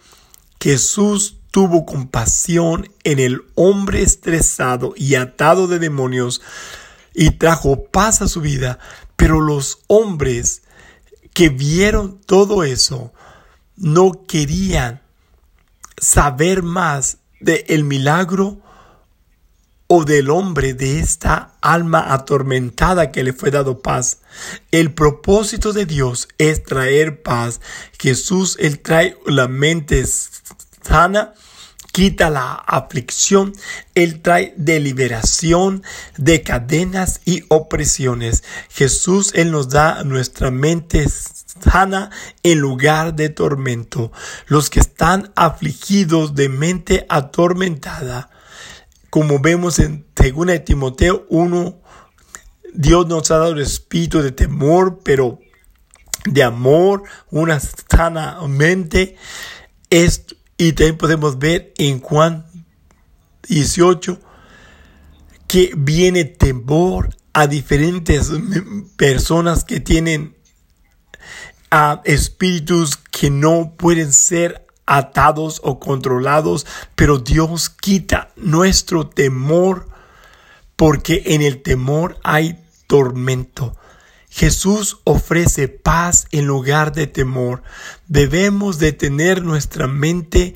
Jesús 0.60 1.38
tuvo 1.50 1.84
compasión 1.84 2.88
en 3.02 3.18
el 3.18 3.42
hombre 3.56 4.02
estresado 4.02 4.94
y 4.96 5.16
atado 5.16 5.66
de 5.66 5.78
demonios 5.78 6.40
y 7.12 7.32
trajo 7.32 7.84
paz 7.86 8.22
a 8.22 8.28
su 8.28 8.40
vida. 8.40 8.78
Pero 9.16 9.40
los 9.40 9.80
hombres 9.88 10.62
que 11.34 11.48
vieron 11.48 12.20
todo 12.20 12.62
eso 12.62 13.12
no 13.76 14.24
querían 14.26 15.02
saber 16.00 16.62
más 16.62 17.18
del 17.40 17.64
el 17.68 17.84
milagro 17.84 18.60
o 19.92 20.04
del 20.04 20.30
hombre 20.30 20.72
de 20.72 21.00
esta 21.00 21.54
alma 21.60 22.12
atormentada 22.12 23.10
que 23.10 23.24
le 23.24 23.32
fue 23.32 23.50
dado 23.50 23.80
paz. 23.82 24.18
El 24.70 24.94
propósito 24.94 25.72
de 25.72 25.84
Dios 25.84 26.28
es 26.38 26.62
traer 26.62 27.22
paz. 27.22 27.60
Jesús, 27.98 28.56
Él 28.60 28.78
trae 28.78 29.16
la 29.26 29.48
mente 29.48 30.04
sana, 30.82 31.34
quita 31.92 32.30
la 32.30 32.54
aflicción, 32.54 33.52
Él 33.94 34.20
trae 34.20 34.54
deliberación 34.56 35.82
de 36.16 36.42
cadenas 36.42 37.20
y 37.24 37.44
opresiones. 37.48 38.44
Jesús, 38.70 39.32
Él 39.34 39.50
nos 39.50 39.68
da 39.68 40.04
nuestra 40.04 40.50
mente 40.50 41.06
sana 41.08 42.10
en 42.42 42.58
lugar 42.58 43.14
de 43.14 43.28
tormento. 43.28 44.12
Los 44.46 44.70
que 44.70 44.80
están 44.80 45.32
afligidos 45.36 46.34
de 46.34 46.48
mente 46.48 47.06
atormentada, 47.08 48.30
como 49.10 49.40
vemos 49.40 49.78
en 49.78 50.06
2 50.14 50.64
Timoteo 50.64 51.26
1, 51.28 51.80
Dios 52.72 53.06
nos 53.06 53.30
ha 53.30 53.38
dado 53.38 53.52
el 53.52 53.60
espíritu 53.60 54.22
de 54.22 54.30
temor, 54.30 55.00
pero 55.02 55.40
de 56.24 56.42
amor, 56.42 57.02
una 57.30 57.58
sana 57.60 58.38
mente. 58.46 59.16
Esto, 59.88 60.36
y 60.60 60.74
también 60.74 60.98
podemos 60.98 61.38
ver 61.38 61.72
en 61.78 62.00
Juan 62.00 62.44
18 63.48 64.20
que 65.46 65.72
viene 65.74 66.26
temor 66.26 67.16
a 67.32 67.46
diferentes 67.46 68.30
personas 68.98 69.64
que 69.64 69.80
tienen 69.80 70.36
a 71.70 72.02
espíritus 72.04 72.98
que 72.98 73.30
no 73.30 73.72
pueden 73.78 74.12
ser 74.12 74.66
atados 74.84 75.62
o 75.64 75.80
controlados, 75.80 76.66
pero 76.94 77.16
Dios 77.16 77.70
quita 77.70 78.30
nuestro 78.36 79.08
temor 79.08 79.88
porque 80.76 81.22
en 81.24 81.40
el 81.40 81.62
temor 81.62 82.18
hay 82.22 82.62
tormento. 82.86 83.74
Jesús 84.30 85.00
ofrece 85.04 85.68
paz 85.68 86.26
en 86.30 86.46
lugar 86.46 86.92
de 86.92 87.06
temor. 87.06 87.62
Debemos 88.06 88.78
de 88.78 88.92
tener 88.92 89.42
nuestra 89.42 89.88
mente 89.88 90.54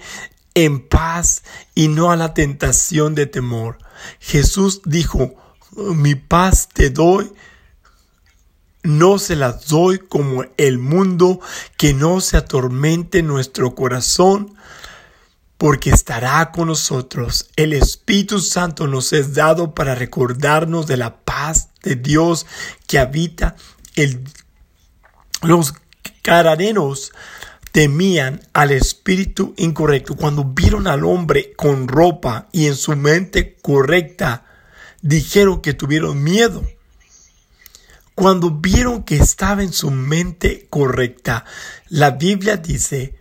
en 0.55 0.87
paz 0.87 1.43
y 1.75 1.89
no 1.89 2.11
a 2.13 2.17
la 2.17 2.33
tentación 2.33 3.15
de 3.15 3.27
temor. 3.27 3.79
Jesús 4.21 4.81
dijo, 4.85 5.35
mi 5.77 6.15
paz 6.15 6.69
te 6.73 6.91
doy, 6.91 7.33
no 8.85 9.19
se 9.19 9.35
las 9.35 9.67
doy 9.67 9.99
como 9.99 10.45
el 10.57 10.79
mundo, 10.79 11.41
que 11.77 11.95
no 11.95 12.21
se 12.21 12.37
atormente 12.37 13.23
nuestro 13.23 13.75
corazón, 13.75 14.55
porque 15.65 15.89
estará 15.89 16.53
con 16.53 16.69
nosotros. 16.69 17.49
El 17.57 17.73
Espíritu 17.73 18.39
Santo 18.39 18.87
nos 18.87 19.15
es 19.15 19.33
dado 19.33 19.73
para 19.73 19.95
recordarnos 19.95 20.87
de 20.87 20.99
la 20.99 21.25
paz 21.25 21.71
de 21.83 21.97
Dios 21.97 22.45
que 22.87 22.99
habita 22.99 23.57
el, 23.95 24.23
los 25.41 25.73
cararenos 26.21 27.13
temían 27.73 28.43
al 28.53 28.73
espíritu 28.73 29.55
incorrecto. 29.57 30.17
Cuando 30.17 30.45
vieron 30.45 30.87
al 30.87 31.03
hombre 31.03 31.55
con 31.57 31.89
ropa 31.89 32.47
y 32.53 32.67
en 32.67 32.77
su 32.77 32.95
mente 32.95 33.57
correcta, 33.63 34.45
dijeron 35.01 35.63
que 35.63 35.73
tuvieron 35.73 36.23
miedo. 36.23 36.63
Cuando 38.15 38.51
vieron 38.51 39.03
que 39.03 39.17
estaba 39.17 39.63
en 39.63 39.73
su 39.73 39.91
mente 39.91 40.67
correcta, 40.69 41.47
la 41.89 42.11
Biblia 42.11 42.59
dice 42.59 43.15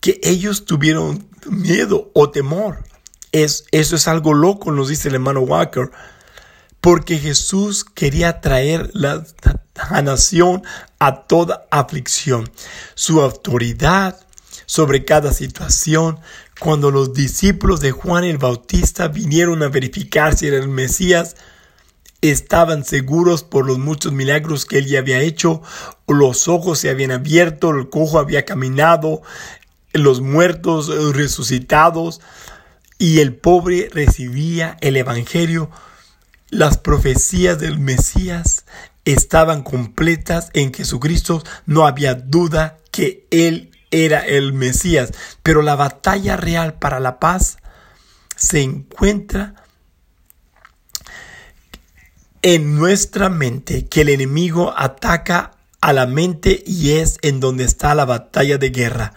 que 0.00 0.20
ellos 0.22 0.66
tuvieron 0.66 1.27
miedo 1.46 2.10
o 2.14 2.30
temor. 2.30 2.84
Es, 3.32 3.64
eso 3.72 3.96
es 3.96 4.08
algo 4.08 4.34
loco, 4.34 4.72
nos 4.72 4.88
dice 4.88 5.08
el 5.08 5.14
hermano 5.14 5.40
Walker, 5.40 5.90
porque 6.80 7.18
Jesús 7.18 7.84
quería 7.84 8.40
traer 8.40 8.90
la 8.94 9.24
nación 10.02 10.62
a 10.98 11.26
toda 11.26 11.66
aflicción. 11.70 12.50
Su 12.94 13.20
autoridad 13.20 14.18
sobre 14.66 15.04
cada 15.04 15.32
situación, 15.32 16.18
cuando 16.60 16.90
los 16.90 17.14
discípulos 17.14 17.80
de 17.80 17.90
Juan 17.90 18.24
el 18.24 18.38
Bautista 18.38 19.08
vinieron 19.08 19.62
a 19.62 19.68
verificar 19.68 20.36
si 20.36 20.46
era 20.46 20.58
el 20.58 20.68
Mesías, 20.68 21.36
estaban 22.20 22.84
seguros 22.84 23.44
por 23.44 23.66
los 23.66 23.78
muchos 23.78 24.12
milagros 24.12 24.66
que 24.66 24.78
él 24.78 24.86
ya 24.86 24.98
había 24.98 25.20
hecho, 25.20 25.62
los 26.06 26.48
ojos 26.48 26.80
se 26.80 26.90
habían 26.90 27.12
abierto, 27.12 27.70
el 27.70 27.88
cojo 27.88 28.18
había 28.18 28.44
caminado, 28.44 29.22
los 29.92 30.20
muertos 30.20 30.88
resucitados, 31.14 32.20
y 32.98 33.20
el 33.20 33.34
pobre 33.34 33.88
recibía 33.92 34.76
el 34.80 34.96
Evangelio. 34.96 35.70
Las 36.50 36.78
profecías 36.78 37.58
del 37.58 37.78
Mesías 37.78 38.64
estaban 39.04 39.62
completas 39.62 40.50
en 40.52 40.74
Jesucristo, 40.74 41.42
no 41.66 41.86
había 41.86 42.14
duda 42.14 42.78
que 42.90 43.26
Él 43.30 43.70
era 43.90 44.20
el 44.20 44.52
Mesías, 44.52 45.12
pero 45.42 45.62
la 45.62 45.76
batalla 45.76 46.36
real 46.36 46.74
para 46.74 47.00
la 47.00 47.18
paz 47.18 47.58
se 48.36 48.62
encuentra 48.62 49.54
en 52.42 52.76
nuestra 52.76 53.28
mente, 53.28 53.86
que 53.86 54.02
el 54.02 54.10
enemigo 54.10 54.74
ataca 54.76 55.52
a 55.80 55.92
la 55.92 56.06
mente 56.06 56.62
y 56.66 56.92
es 56.92 57.18
en 57.22 57.40
donde 57.40 57.64
está 57.64 57.94
la 57.94 58.04
batalla 58.04 58.58
de 58.58 58.70
guerra. 58.70 59.14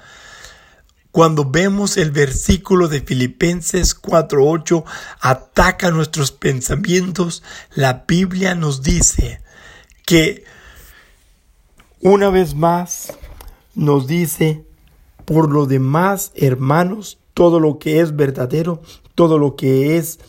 Cuando 1.12 1.44
vemos 1.44 1.98
el 1.98 2.12
versículo 2.12 2.88
de 2.88 3.02
Filipenses 3.02 3.94
4:8 3.94 4.86
ataca 5.20 5.92
nuestros 5.92 6.32
pensamientos, 6.32 7.44
la 7.76 8.06
Biblia 8.08 8.56
nos 8.56 8.82
dice, 8.82 9.42
que 10.06 10.44
una 12.02 12.30
vez 12.30 12.56
más 12.56 13.14
nos 13.76 14.08
dice, 14.08 14.66
por 15.26 15.52
lo 15.52 15.66
demás, 15.66 16.32
hermanos, 16.36 17.18
todo 17.34 17.60
lo 17.60 17.78
que 17.78 18.00
es 18.00 18.16
verdadero, 18.16 18.82
todo 19.16 19.38
lo 19.38 19.56
que 19.56 19.98
es 19.98 20.20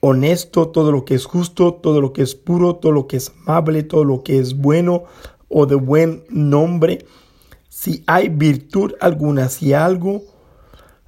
honesto, 0.00 0.68
todo 0.68 0.92
lo 0.92 1.04
que 1.04 1.14
es 1.14 1.24
justo, 1.24 1.74
todo 1.74 2.00
lo 2.00 2.12
que 2.12 2.22
es 2.22 2.34
puro, 2.34 2.76
todo 2.76 2.92
lo 2.92 3.06
que 3.06 3.16
es 3.16 3.32
amable, 3.42 3.82
todo 3.82 4.04
lo 4.04 4.22
que 4.22 4.38
es 4.38 4.56
bueno 4.56 5.04
o 5.48 5.66
de 5.66 5.74
buen 5.74 6.24
nombre, 6.30 7.06
si 7.68 8.02
hay 8.06 8.28
virtud 8.28 8.94
alguna, 9.00 9.48
si 9.48 9.72
algo 9.72 10.24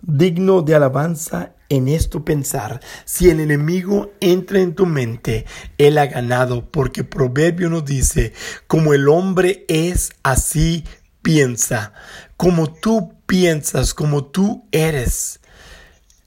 digno 0.03 0.63
de 0.63 0.75
alabanza 0.75 1.55
en 1.71 1.87
esto 1.89 2.25
pensar, 2.25 2.81
si 3.05 3.31
el 3.31 3.41
enemigo 3.41 4.13
entra 4.21 4.61
en 4.61 4.75
tu 4.75 4.87
mente, 4.87 5.47
él 5.79 5.99
ha 5.99 6.07
ganado, 6.07 6.69
porque 6.71 7.05
Proverbio 7.05 7.71
nos 7.71 7.85
dice, 7.85 8.33
como 8.67 8.93
el 8.93 9.09
hombre 9.09 9.65
es, 9.69 10.11
así 10.25 10.85
piensa, 11.23 11.93
como 12.37 12.73
tú 12.73 13.15
piensas, 13.27 13.95
como 13.95 14.25
tú 14.25 14.67
eres. 14.73 15.39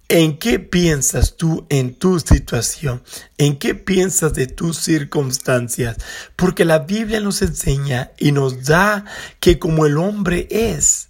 ¿En 0.07 0.37
qué 0.37 0.59
piensas 0.59 1.35
tú 1.37 1.65
en 1.69 1.95
tu 1.95 2.19
situación? 2.19 3.03
¿En 3.37 3.57
qué 3.57 3.73
piensas 3.73 4.33
de 4.33 4.47
tus 4.47 4.77
circunstancias? 4.77 5.97
Porque 6.35 6.65
la 6.65 6.79
Biblia 6.79 7.19
nos 7.19 7.41
enseña 7.41 8.11
y 8.17 8.31
nos 8.31 8.65
da 8.65 9.05
que 9.39 9.59
como 9.59 9.85
el 9.85 9.97
hombre 9.97 10.47
es, 10.51 11.09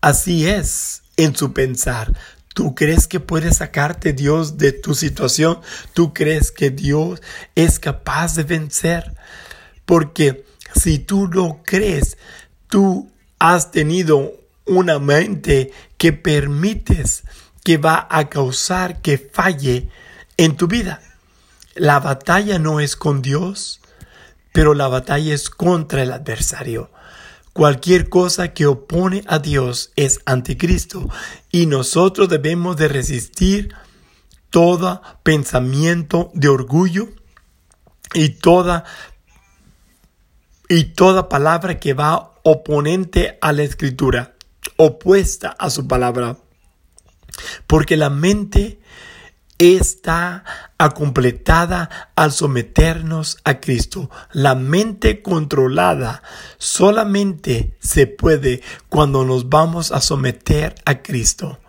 así 0.00 0.48
es 0.48 1.01
en 1.16 1.36
su 1.36 1.52
pensar. 1.52 2.12
¿Tú 2.54 2.74
crees 2.74 3.06
que 3.06 3.20
puede 3.20 3.52
sacarte 3.52 4.12
Dios 4.12 4.58
de 4.58 4.72
tu 4.72 4.94
situación? 4.94 5.60
¿Tú 5.94 6.12
crees 6.12 6.52
que 6.52 6.70
Dios 6.70 7.22
es 7.54 7.78
capaz 7.78 8.36
de 8.36 8.44
vencer? 8.44 9.14
Porque 9.86 10.44
si 10.74 10.98
tú 10.98 11.26
lo 11.26 11.60
crees, 11.64 12.18
tú 12.68 13.10
has 13.38 13.70
tenido 13.70 14.34
una 14.66 14.98
mente 14.98 15.72
que 15.96 16.12
permites 16.12 17.24
que 17.64 17.78
va 17.78 18.06
a 18.10 18.28
causar 18.28 19.00
que 19.00 19.18
falle 19.18 19.88
en 20.36 20.56
tu 20.56 20.66
vida. 20.66 21.00
La 21.74 22.00
batalla 22.00 22.58
no 22.58 22.80
es 22.80 22.96
con 22.96 23.22
Dios, 23.22 23.80
pero 24.52 24.74
la 24.74 24.88
batalla 24.88 25.32
es 25.32 25.48
contra 25.48 26.02
el 26.02 26.12
adversario. 26.12 26.90
Cualquier 27.52 28.08
cosa 28.08 28.54
que 28.54 28.66
opone 28.66 29.24
a 29.26 29.38
Dios 29.38 29.92
es 29.96 30.20
anticristo 30.24 31.08
y 31.50 31.66
nosotros 31.66 32.28
debemos 32.28 32.76
de 32.76 32.88
resistir 32.88 33.74
todo 34.48 35.02
pensamiento 35.22 36.30
de 36.34 36.48
orgullo 36.48 37.08
y 38.14 38.30
toda 38.30 38.84
y 40.68 40.84
toda 40.84 41.28
palabra 41.28 41.78
que 41.78 41.92
va 41.92 42.32
oponente 42.42 43.38
a 43.42 43.52
la 43.52 43.62
escritura, 43.62 44.34
opuesta 44.76 45.48
a 45.50 45.68
su 45.68 45.86
palabra. 45.86 46.38
Porque 47.66 47.96
la 47.96 48.08
mente 48.08 48.81
está 49.62 50.44
completada 50.94 52.10
al 52.16 52.32
someternos 52.32 53.38
a 53.44 53.60
Cristo. 53.60 54.10
La 54.32 54.54
mente 54.54 55.22
controlada 55.22 56.22
solamente 56.58 57.76
se 57.80 58.06
puede 58.06 58.62
cuando 58.88 59.24
nos 59.24 59.48
vamos 59.48 59.92
a 59.92 60.00
someter 60.00 60.74
a 60.84 61.02
Cristo. 61.02 61.60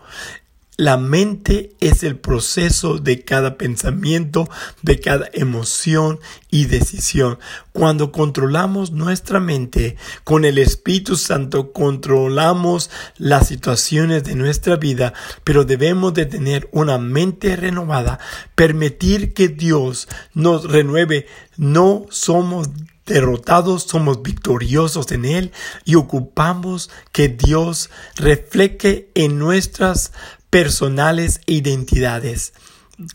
La 0.76 0.96
mente 0.96 1.76
es 1.78 2.02
el 2.02 2.16
proceso 2.16 2.98
de 2.98 3.22
cada 3.22 3.56
pensamiento, 3.56 4.50
de 4.82 4.98
cada 4.98 5.30
emoción 5.32 6.18
y 6.50 6.64
decisión. 6.64 7.38
Cuando 7.72 8.10
controlamos 8.10 8.90
nuestra 8.90 9.38
mente 9.38 9.96
con 10.24 10.44
el 10.44 10.58
Espíritu 10.58 11.14
Santo, 11.14 11.72
controlamos 11.72 12.90
las 13.18 13.46
situaciones 13.46 14.24
de 14.24 14.34
nuestra 14.34 14.74
vida, 14.74 15.14
pero 15.44 15.64
debemos 15.64 16.12
de 16.12 16.26
tener 16.26 16.68
una 16.72 16.98
mente 16.98 17.54
renovada, 17.54 18.18
permitir 18.56 19.32
que 19.32 19.46
Dios 19.46 20.08
nos 20.32 20.64
renueve. 20.64 21.28
No 21.56 22.06
somos 22.10 22.70
derrotados, 23.06 23.84
somos 23.84 24.22
victoriosos 24.22 25.12
en 25.12 25.24
Él 25.24 25.52
y 25.84 25.94
ocupamos 25.94 26.90
que 27.12 27.28
Dios 27.28 27.90
refleje 28.16 29.10
en 29.14 29.38
nuestras 29.38 30.12
personales 30.54 31.40
e 31.48 31.54
identidades. 31.54 32.52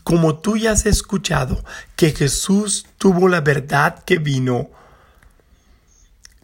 Como 0.04 0.40
tú 0.40 0.58
ya 0.58 0.72
has 0.72 0.84
escuchado 0.84 1.64
que 1.96 2.10
Jesús 2.10 2.84
tuvo 2.98 3.28
la 3.28 3.40
verdad 3.40 4.04
que 4.04 4.18
vino, 4.18 4.68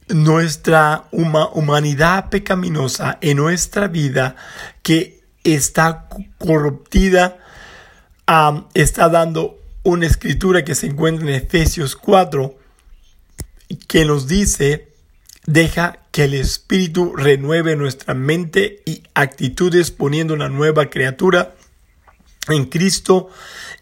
nuestra 0.09 1.04
humanidad 1.11 2.30
pecaminosa 2.30 3.18
en 3.20 3.37
nuestra 3.37 3.88
vida 3.88 4.37
que 4.82 5.22
está 5.44 6.09
corruptida, 6.38 7.40
está 8.72 9.11
dando 9.11 9.59
una 9.82 10.06
escritura 10.06 10.64
que 10.64 10.74
se 10.74 10.87
encuentra 10.87 11.28
en 11.28 11.35
Efesios 11.35 11.94
4 11.94 12.56
que 13.87 14.06
nos 14.06 14.26
dice, 14.28 14.86
Deja 15.46 16.00
que 16.11 16.24
el 16.24 16.35
Espíritu 16.35 17.14
renueve 17.14 17.76
nuestra 17.76 18.14
mente 18.14 18.82
y 18.85 19.04
actitudes 19.14 19.92
poniendo 19.92 20.35
una 20.35 20.48
nueva 20.48 20.90
criatura 20.90 21.54
en 22.48 22.66
Cristo 22.66 23.28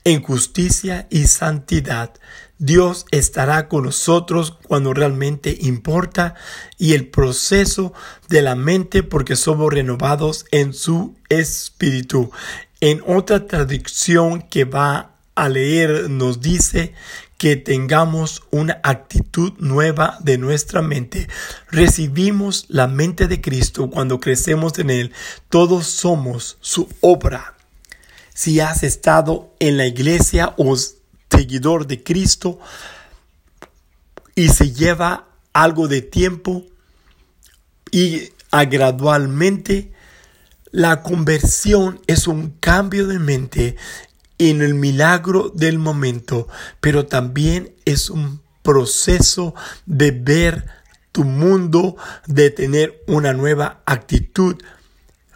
en 0.05 0.23
justicia 0.23 1.07
y 1.09 1.27
santidad. 1.27 2.13
Dios 2.59 3.07
estará 3.11 3.69
con 3.69 3.85
nosotros 3.85 4.59
cuando 4.67 4.93
realmente 4.93 5.57
importa 5.61 6.35
y 6.79 6.93
el 6.93 7.09
proceso 7.09 7.95
de 8.29 8.43
la 8.43 8.55
mente 8.55 9.03
porque 9.03 9.35
somos 9.35 9.73
renovados 9.73 10.45
en 10.51 10.75
su 10.75 11.17
espíritu. 11.31 12.31
En 12.81 13.03
otra 13.07 13.47
traducción 13.47 14.43
que 14.43 14.65
va 14.65 15.15
a 15.35 15.49
leer 15.49 16.11
nos 16.11 16.41
dice 16.41 16.95
que 17.45 17.57
tengamos 17.57 18.43
una 18.51 18.81
actitud 18.83 19.53
nueva 19.59 20.17
de 20.23 20.39
nuestra 20.39 20.81
mente. 20.81 21.29
Recibimos 21.71 22.65
la 22.69 22.87
mente 22.87 23.29
de 23.29 23.43
Cristo 23.43 23.91
cuando 23.91 24.19
crecemos 24.19 24.79
en 24.79 24.89
Él. 24.89 25.13
Todos 25.51 25.87
somos 25.87 26.57
su 26.63 26.89
obra. 27.03 27.55
Si 28.33 28.61
has 28.61 28.83
estado 28.83 29.55
en 29.59 29.77
la 29.77 29.85
iglesia 29.85 30.55
o 30.57 30.75
seguidor 31.31 31.87
de 31.87 32.03
Cristo 32.03 32.61
y 34.35 34.49
se 34.49 34.73
lleva 34.73 35.29
algo 35.53 35.87
de 35.87 36.01
tiempo 36.01 36.65
y 37.91 38.31
gradualmente 38.71 39.93
la 40.71 41.03
conversión 41.03 42.01
es 42.07 42.27
un 42.27 42.53
cambio 42.59 43.07
de 43.07 43.19
mente 43.19 43.77
en 44.39 44.63
el 44.63 44.75
milagro 44.75 45.51
del 45.55 45.79
momento, 45.79 46.49
pero 46.81 47.07
también 47.07 47.75
es 47.85 48.11
un 48.11 48.41
proceso 48.63 49.55
de 49.87 50.11
ver 50.11 50.67
tu 51.13 51.25
mundo, 51.25 51.97
de 52.27 52.51
tener 52.51 53.03
una 53.07 53.33
nueva 53.33 53.83
actitud. 53.87 54.57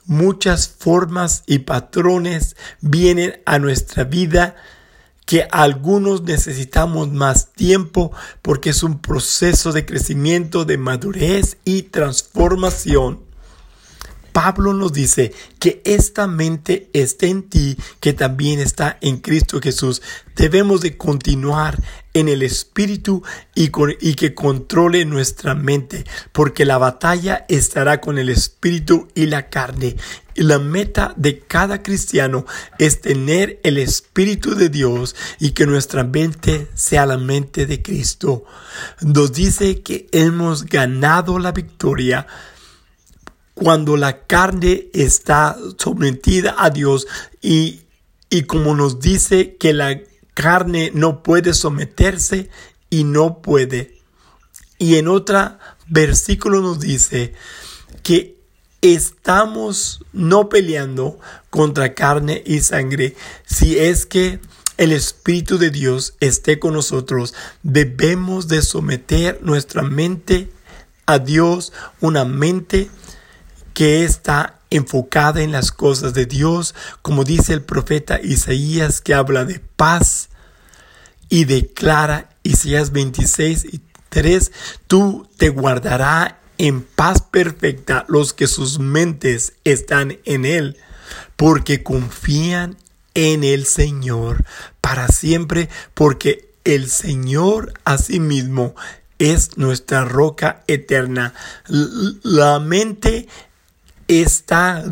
Muchas 0.06 0.68
formas 0.68 1.44
y 1.46 1.60
patrones 1.60 2.56
vienen 2.80 3.40
a 3.44 3.58
nuestra 3.58 4.04
vida 4.04 4.56
que 5.26 5.46
algunos 5.50 6.22
necesitamos 6.22 7.12
más 7.12 7.52
tiempo 7.52 8.12
porque 8.40 8.70
es 8.70 8.82
un 8.82 8.98
proceso 8.98 9.72
de 9.72 9.84
crecimiento, 9.84 10.64
de 10.64 10.78
madurez 10.78 11.58
y 11.64 11.82
transformación. 11.82 13.27
Pablo 14.32 14.72
nos 14.72 14.92
dice 14.92 15.32
que 15.58 15.82
esta 15.84 16.26
mente 16.26 16.90
esté 16.92 17.28
en 17.28 17.42
ti, 17.42 17.76
que 18.00 18.12
también 18.12 18.60
está 18.60 18.98
en 19.00 19.18
Cristo 19.18 19.60
Jesús. 19.60 20.02
Debemos 20.36 20.80
de 20.80 20.96
continuar 20.96 21.82
en 22.14 22.28
el 22.28 22.42
Espíritu 22.42 23.22
y, 23.54 23.68
que 23.70 24.34
controle 24.34 25.04
nuestra 25.04 25.54
mente, 25.54 26.04
porque 26.32 26.64
la 26.64 26.78
batalla 26.78 27.44
estará 27.48 28.00
con 28.00 28.18
el 28.18 28.28
Espíritu 28.28 29.08
y 29.14 29.26
la 29.26 29.48
carne. 29.48 29.96
Y 30.34 30.42
la 30.42 30.58
meta 30.58 31.14
de 31.16 31.40
cada 31.40 31.82
cristiano 31.82 32.44
es 32.78 33.00
tener 33.00 33.60
el 33.64 33.78
Espíritu 33.78 34.54
de 34.54 34.68
Dios 34.68 35.16
y 35.40 35.50
que 35.50 35.66
nuestra 35.66 36.04
mente 36.04 36.68
sea 36.74 37.06
la 37.06 37.18
mente 37.18 37.66
de 37.66 37.82
Cristo. 37.82 38.44
Nos 39.00 39.32
dice 39.32 39.82
que 39.82 40.06
hemos 40.12 40.64
ganado 40.64 41.38
la 41.38 41.52
victoria 41.52 42.26
cuando 43.58 43.96
la 43.96 44.24
carne 44.24 44.86
está 44.92 45.56
sometida 45.78 46.54
a 46.58 46.70
Dios 46.70 47.08
y, 47.42 47.80
y 48.30 48.42
como 48.42 48.76
nos 48.76 49.00
dice 49.00 49.56
que 49.56 49.72
la 49.72 50.00
carne 50.32 50.92
no 50.94 51.24
puede 51.24 51.54
someterse 51.54 52.50
y 52.88 53.02
no 53.02 53.42
puede. 53.42 53.98
Y 54.78 54.94
en 54.94 55.08
otro 55.08 55.58
versículo 55.88 56.60
nos 56.60 56.78
dice 56.78 57.34
que 58.04 58.38
estamos 58.80 60.04
no 60.12 60.48
peleando 60.48 61.18
contra 61.50 61.94
carne 61.94 62.44
y 62.46 62.60
sangre. 62.60 63.16
Si 63.44 63.76
es 63.76 64.06
que 64.06 64.38
el 64.76 64.92
Espíritu 64.92 65.58
de 65.58 65.70
Dios 65.70 66.14
esté 66.20 66.60
con 66.60 66.74
nosotros, 66.74 67.34
debemos 67.64 68.46
de 68.46 68.62
someter 68.62 69.40
nuestra 69.42 69.82
mente 69.82 70.48
a 71.06 71.18
Dios, 71.18 71.72
una 72.00 72.24
mente 72.24 72.88
que 73.78 74.02
está 74.02 74.58
enfocada 74.70 75.40
en 75.40 75.52
las 75.52 75.70
cosas 75.70 76.12
de 76.12 76.26
Dios, 76.26 76.74
como 77.00 77.22
dice 77.22 77.52
el 77.52 77.62
profeta 77.62 78.18
Isaías 78.20 79.00
que 79.00 79.14
habla 79.14 79.44
de 79.44 79.60
paz 79.60 80.30
y 81.28 81.44
declara 81.44 82.28
Isaías 82.42 82.90
26 82.90 83.66
y 83.66 83.80
3, 84.08 84.50
tú 84.88 85.28
te 85.36 85.50
guardará 85.50 86.40
en 86.58 86.82
paz 86.82 87.22
perfecta 87.22 88.04
los 88.08 88.32
que 88.32 88.48
sus 88.48 88.80
mentes 88.80 89.52
están 89.62 90.18
en 90.24 90.44
Él, 90.44 90.76
porque 91.36 91.84
confían 91.84 92.76
en 93.14 93.44
el 93.44 93.64
Señor 93.64 94.44
para 94.80 95.06
siempre, 95.06 95.68
porque 95.94 96.52
el 96.64 96.90
Señor 96.90 97.74
asimismo 97.84 98.74
es 99.20 99.56
nuestra 99.56 100.04
roca 100.04 100.62
eterna. 100.66 101.34
La 101.68 102.58
mente 102.60 103.28
está 104.08 104.84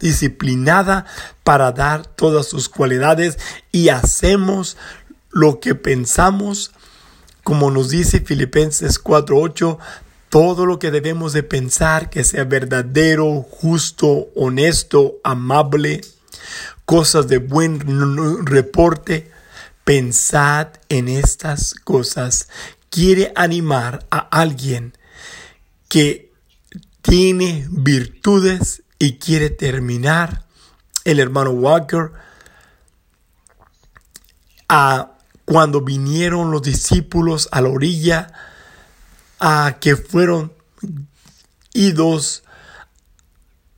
disciplinada 0.00 1.06
para 1.44 1.72
dar 1.72 2.06
todas 2.06 2.46
sus 2.46 2.68
cualidades 2.68 3.38
y 3.70 3.88
hacemos 3.88 4.76
lo 5.30 5.60
que 5.60 5.74
pensamos, 5.74 6.72
como 7.44 7.70
nos 7.70 7.88
dice 7.88 8.20
Filipenses 8.20 8.98
4:8, 9.02 9.78
todo 10.28 10.66
lo 10.66 10.78
que 10.78 10.90
debemos 10.90 11.32
de 11.32 11.42
pensar 11.42 12.10
que 12.10 12.24
sea 12.24 12.44
verdadero, 12.44 13.42
justo, 13.42 14.28
honesto, 14.34 15.14
amable, 15.24 16.00
cosas 16.84 17.28
de 17.28 17.38
buen 17.38 18.44
reporte, 18.44 19.30
pensad 19.84 20.68
en 20.88 21.08
estas 21.08 21.74
cosas. 21.74 22.48
Quiere 22.90 23.32
animar 23.36 24.04
a 24.10 24.18
alguien 24.18 24.96
que 25.88 26.31
tiene 27.02 27.66
virtudes 27.70 28.82
y 28.98 29.18
quiere 29.18 29.50
terminar. 29.50 30.46
El 31.04 31.18
hermano 31.18 31.50
Walker, 31.50 32.12
a, 34.68 35.12
cuando 35.44 35.80
vinieron 35.82 36.52
los 36.52 36.62
discípulos 36.62 37.48
a 37.50 37.60
la 37.60 37.68
orilla, 37.68 38.32
a 39.40 39.78
que 39.80 39.96
fueron 39.96 40.52
idos 41.74 42.44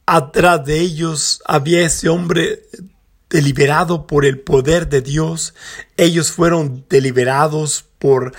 atrás 0.04 0.64
de 0.66 0.80
ellos, 0.80 1.40
había 1.46 1.86
ese 1.86 2.10
hombre 2.10 2.68
deliberado 3.30 4.06
por 4.06 4.26
el 4.26 4.40
poder 4.40 4.90
de 4.90 5.00
Dios. 5.00 5.54
Ellos 5.96 6.30
fueron 6.30 6.84
deliberados 6.90 7.86
por 7.98 8.34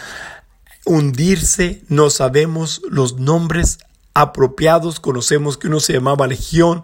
hundirse. 0.86 1.84
No 1.90 2.12
sabemos 2.12 2.82
los 2.90 3.18
nombres 3.18 3.80
apropiados. 4.16 5.00
Conocemos 5.00 5.58
que 5.58 5.68
uno 5.68 5.80
se 5.80 5.94
llamaba 5.94 6.26
Legión 6.26 6.84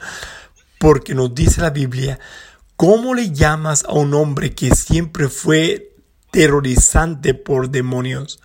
porque 0.77 1.15
nos 1.15 1.33
dice 1.33 1.61
la 1.61 1.71
Biblia, 1.71 2.19
¿cómo 2.75 3.15
le 3.15 3.31
llamas 3.31 3.83
a 3.85 3.93
un 3.93 4.13
hombre 4.13 4.53
que 4.53 4.75
siempre 4.75 5.29
fue 5.29 5.95
terrorizante 6.31 7.33
por 7.33 7.69
demonios? 7.69 8.39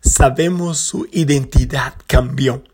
Sabemos 0.00 0.78
su 0.78 1.06
identidad 1.12 1.94
cambió. 2.06 2.64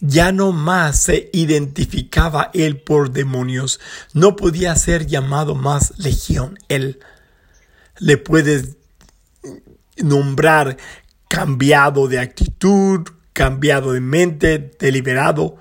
Ya 0.00 0.32
no 0.32 0.52
más 0.52 1.00
se 1.00 1.30
identificaba 1.32 2.50
él 2.52 2.80
por 2.80 3.10
demonios. 3.10 3.80
No 4.12 4.36
podía 4.36 4.76
ser 4.76 5.06
llamado 5.06 5.54
más 5.54 5.98
legión. 5.98 6.58
Él 6.68 7.00
le 7.98 8.18
puedes 8.18 8.76
nombrar 9.96 10.76
cambiado 11.28 12.06
de 12.06 12.20
actitud, 12.20 13.08
cambiado 13.34 13.92
de 13.92 14.00
mente, 14.00 14.70
deliberado, 14.78 15.56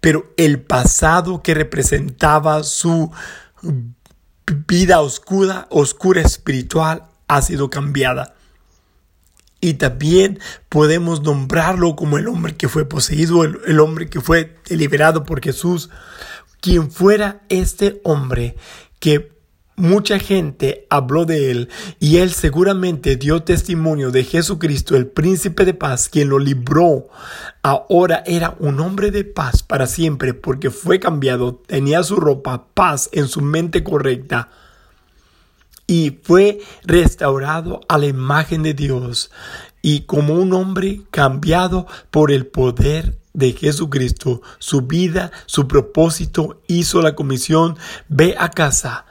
pero 0.00 0.32
el 0.36 0.60
pasado 0.60 1.42
que 1.42 1.54
representaba 1.54 2.62
su 2.62 3.10
vida 4.68 5.00
oscura, 5.00 5.66
oscura 5.70 6.20
espiritual, 6.20 7.06
ha 7.26 7.42
sido 7.42 7.70
cambiada. 7.70 8.34
Y 9.60 9.74
también 9.74 10.38
podemos 10.68 11.22
nombrarlo 11.22 11.96
como 11.96 12.18
el 12.18 12.28
hombre 12.28 12.54
que 12.54 12.68
fue 12.68 12.86
poseído, 12.86 13.44
el, 13.44 13.80
hombre 13.80 14.10
que 14.10 14.20
fue 14.20 14.54
deliberado 14.68 15.24
por 15.24 15.42
Jesús, 15.42 15.88
quien 16.60 16.90
fuera 16.90 17.40
este 17.48 18.02
hombre 18.04 18.56
que 19.00 19.33
Mucha 19.76 20.20
gente 20.20 20.86
habló 20.88 21.24
de 21.24 21.50
él 21.50 21.68
y 21.98 22.18
él 22.18 22.30
seguramente 22.30 23.16
dio 23.16 23.42
testimonio 23.42 24.12
de 24.12 24.22
Jesucristo, 24.22 24.96
el 24.96 25.08
príncipe 25.08 25.64
de 25.64 25.74
paz, 25.74 26.08
quien 26.08 26.28
lo 26.28 26.38
libró. 26.38 27.08
Ahora 27.60 28.22
era 28.24 28.54
un 28.60 28.78
hombre 28.78 29.10
de 29.10 29.24
paz 29.24 29.64
para 29.64 29.88
siempre 29.88 30.32
porque 30.32 30.70
fue 30.70 31.00
cambiado, 31.00 31.60
tenía 31.66 32.04
su 32.04 32.16
ropa, 32.16 32.66
paz 32.72 33.08
en 33.12 33.26
su 33.26 33.40
mente 33.40 33.82
correcta 33.82 34.48
y 35.88 36.18
fue 36.22 36.60
restaurado 36.84 37.80
a 37.88 37.98
la 37.98 38.06
imagen 38.06 38.62
de 38.62 38.74
Dios. 38.74 39.30
y 39.82 40.02
como 40.02 40.32
un 40.32 40.54
hombre 40.54 41.02
cambiado 41.10 41.86
por 42.10 42.32
el 42.32 42.46
poder 42.46 43.18
de 43.34 43.52
Jesucristo, 43.52 44.40
su 44.58 44.82
vida, 44.82 45.30
su 45.44 45.68
propósito, 45.68 46.62
hizo 46.68 47.02
la 47.02 47.14
comisión, 47.14 47.76
ve 48.08 48.34
a 48.38 48.48
casa, 48.48 49.04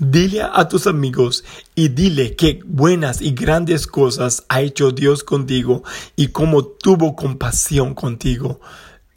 dile 0.00 0.42
a 0.42 0.66
tus 0.66 0.86
amigos 0.86 1.44
y 1.74 1.88
dile 1.88 2.34
qué 2.34 2.60
buenas 2.64 3.20
y 3.20 3.32
grandes 3.32 3.86
cosas 3.86 4.44
ha 4.48 4.62
hecho 4.62 4.90
Dios 4.90 5.22
contigo 5.22 5.84
y 6.16 6.28
cómo 6.28 6.64
tuvo 6.64 7.14
compasión 7.14 7.94
contigo. 7.94 8.60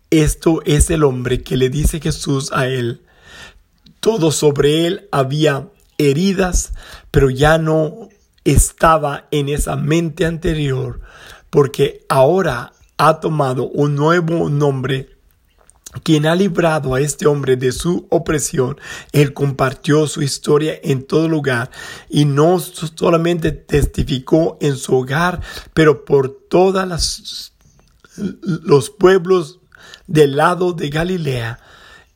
Esto 0.09 0.61
es 0.65 0.89
el 0.89 1.03
hombre 1.03 1.41
que 1.41 1.57
le 1.57 1.69
dice 1.69 1.99
Jesús 1.99 2.51
a 2.51 2.67
él. 2.67 3.01
Todo 4.01 4.31
sobre 4.31 4.85
él 4.85 5.07
había 5.11 5.69
heridas, 5.97 6.73
pero 7.09 7.29
ya 7.29 7.57
no 7.57 8.09
estaba 8.43 9.27
en 9.31 9.47
esa 9.47 9.77
mente 9.77 10.25
anterior, 10.25 10.99
porque 11.49 12.05
ahora 12.09 12.73
ha 12.97 13.21
tomado 13.21 13.69
un 13.69 13.95
nuevo 13.95 14.49
nombre 14.49 15.12
quien 16.01 16.25
ha 16.25 16.35
librado 16.35 16.95
a 16.95 17.01
este 17.01 17.27
hombre 17.27 17.55
de 17.55 17.71
su 17.71 18.07
opresión, 18.09 18.77
él 19.11 19.33
compartió 19.33 20.07
su 20.07 20.21
historia 20.21 20.79
en 20.81 21.03
todo 21.03 21.27
lugar 21.27 21.69
y 22.09 22.25
no 22.25 22.59
solamente 22.59 23.51
testificó 23.51 24.57
en 24.61 24.77
su 24.77 24.95
hogar, 24.95 25.41
pero 25.73 26.05
por 26.05 26.29
todos 26.49 27.51
los 28.15 28.89
pueblos 28.89 29.59
del 30.07 30.35
lado 30.35 30.73
de 30.73 30.89
Galilea. 30.89 31.59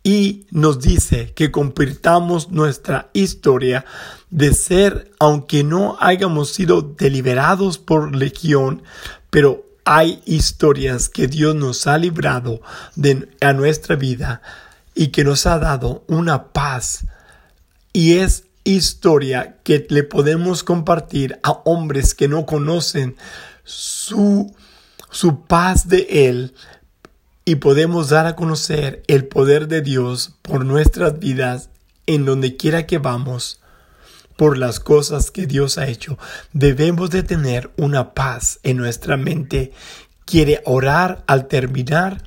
Y 0.03 0.45
nos 0.51 0.79
dice 0.79 1.33
que 1.33 1.51
compartamos 1.51 2.49
nuestra 2.49 3.09
historia 3.11 3.83
de 4.29 4.53
ser, 4.53 5.11
aunque 5.19 5.65
no 5.65 5.97
hayamos 5.99 6.49
sido 6.49 6.81
deliberados 6.81 7.77
por 7.77 8.15
legión, 8.15 8.83
pero 9.29 9.66
hay 9.89 10.21
historias 10.25 11.07
que 11.07 11.27
Dios 11.27 11.55
nos 11.55 11.87
ha 11.87 11.97
librado 11.97 12.59
de 12.97 13.29
a 13.39 13.53
nuestra 13.53 13.95
vida 13.95 14.41
y 14.93 15.07
que 15.07 15.23
nos 15.23 15.45
ha 15.45 15.59
dado 15.59 16.03
una 16.07 16.51
paz. 16.51 17.05
Y 17.93 18.17
es 18.17 18.43
historia 18.65 19.59
que 19.63 19.87
le 19.89 20.03
podemos 20.03 20.65
compartir 20.65 21.39
a 21.41 21.51
hombres 21.63 22.13
que 22.13 22.27
no 22.27 22.45
conocen 22.45 23.15
su, 23.63 24.53
su 25.09 25.45
paz 25.45 25.87
de 25.87 26.05
Él 26.27 26.53
y 27.45 27.55
podemos 27.55 28.09
dar 28.09 28.25
a 28.25 28.35
conocer 28.35 29.03
el 29.07 29.25
poder 29.25 29.69
de 29.69 29.81
Dios 29.81 30.33
por 30.41 30.65
nuestras 30.65 31.17
vidas 31.17 31.69
en 32.07 32.25
donde 32.25 32.57
quiera 32.57 32.87
que 32.87 32.97
vamos 32.97 33.61
por 34.37 34.57
las 34.57 34.79
cosas 34.79 35.31
que 35.31 35.47
Dios 35.47 35.77
ha 35.77 35.87
hecho. 35.87 36.17
Debemos 36.53 37.09
de 37.09 37.23
tener 37.23 37.71
una 37.75 38.13
paz 38.13 38.59
en 38.63 38.77
nuestra 38.77 39.17
mente. 39.17 39.73
Quiere 40.25 40.61
orar 40.65 41.23
al 41.27 41.47
terminar 41.47 42.23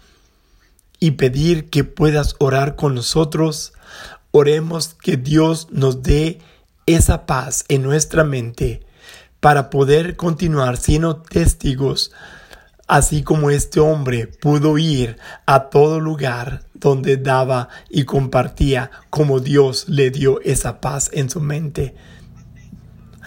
y 0.99 1.12
pedir 1.12 1.70
que 1.70 1.85
puedas 1.85 2.37
orar 2.38 2.77
con 2.77 2.94
nosotros. 2.94 3.73
Oremos 4.33 4.94
que 4.94 5.16
Dios 5.16 5.68
nos 5.70 6.03
dé 6.03 6.40
esa 6.85 7.25
paz 7.25 7.64
en 7.68 7.83
nuestra 7.83 8.25
mente 8.25 8.85
para 9.40 9.70
poder 9.70 10.16
continuar 10.16 10.77
siendo 10.77 11.16
testigos 11.23 12.12
así 12.90 13.23
como 13.23 13.51
este 13.51 13.79
hombre 13.79 14.27
pudo 14.27 14.77
ir 14.77 15.16
a 15.46 15.70
todo 15.70 16.01
lugar 16.01 16.64
donde 16.81 17.16
daba 17.16 17.69
y 17.88 18.05
compartía 18.05 18.90
como 19.11 19.38
Dios 19.40 19.88
le 19.88 20.11
dio 20.11 20.40
esa 20.40 20.81
paz 20.81 21.11
en 21.12 21.31
su 21.31 21.40
mente. 21.40 21.95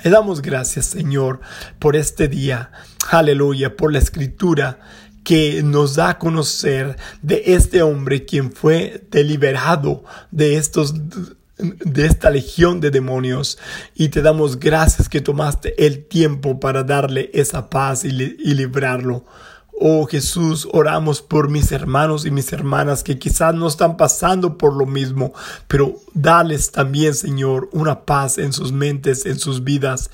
Le 0.04 0.10
damos 0.10 0.42
gracias, 0.42 0.88
Señor, 0.88 1.40
por 1.80 1.96
este 1.96 2.28
día. 2.28 2.72
Aleluya, 3.10 3.78
por 3.78 3.94
la 3.94 4.00
escritura 4.00 4.80
que 5.24 5.64
nos 5.64 5.96
da 5.96 6.10
a 6.10 6.20
conocer 6.20 6.98
de 7.22 7.44
este 7.48 7.82
hombre 7.82 8.26
quien 8.26 8.52
fue 8.52 9.08
deliberado 9.10 10.04
de 10.32 10.58
estos 10.58 10.94
de 11.58 12.06
esta 12.06 12.30
legión 12.30 12.82
de 12.82 12.92
demonios 12.92 13.58
y 13.96 14.10
te 14.10 14.22
damos 14.22 14.60
gracias 14.60 15.08
que 15.08 15.22
tomaste 15.22 15.86
el 15.86 16.06
tiempo 16.06 16.60
para 16.60 16.84
darle 16.84 17.30
esa 17.34 17.70
paz 17.70 18.04
y, 18.04 18.10
y 18.10 18.54
librarlo. 18.56 19.24
Oh 19.80 20.06
Jesús, 20.06 20.68
oramos 20.72 21.22
por 21.22 21.50
mis 21.50 21.72
hermanos 21.72 22.26
y 22.26 22.32
mis 22.32 22.54
hermanas 22.54 23.04
que 23.04 23.18
quizás 23.18 23.56
no 23.56 23.68
están 23.68 23.98
pasando 23.98 24.58
por 24.58 24.76
lo 24.76 24.86
mismo, 24.86 25.34
pero 25.68 25.96
dales 26.14 26.72
también, 26.72 27.16
Señor, 27.16 27.70
una 27.72 28.06
paz 28.06 28.38
en 28.38 28.54
sus 28.54 28.72
mentes, 28.72 29.26
en 29.26 29.40
sus 29.40 29.64
vidas, 29.64 30.12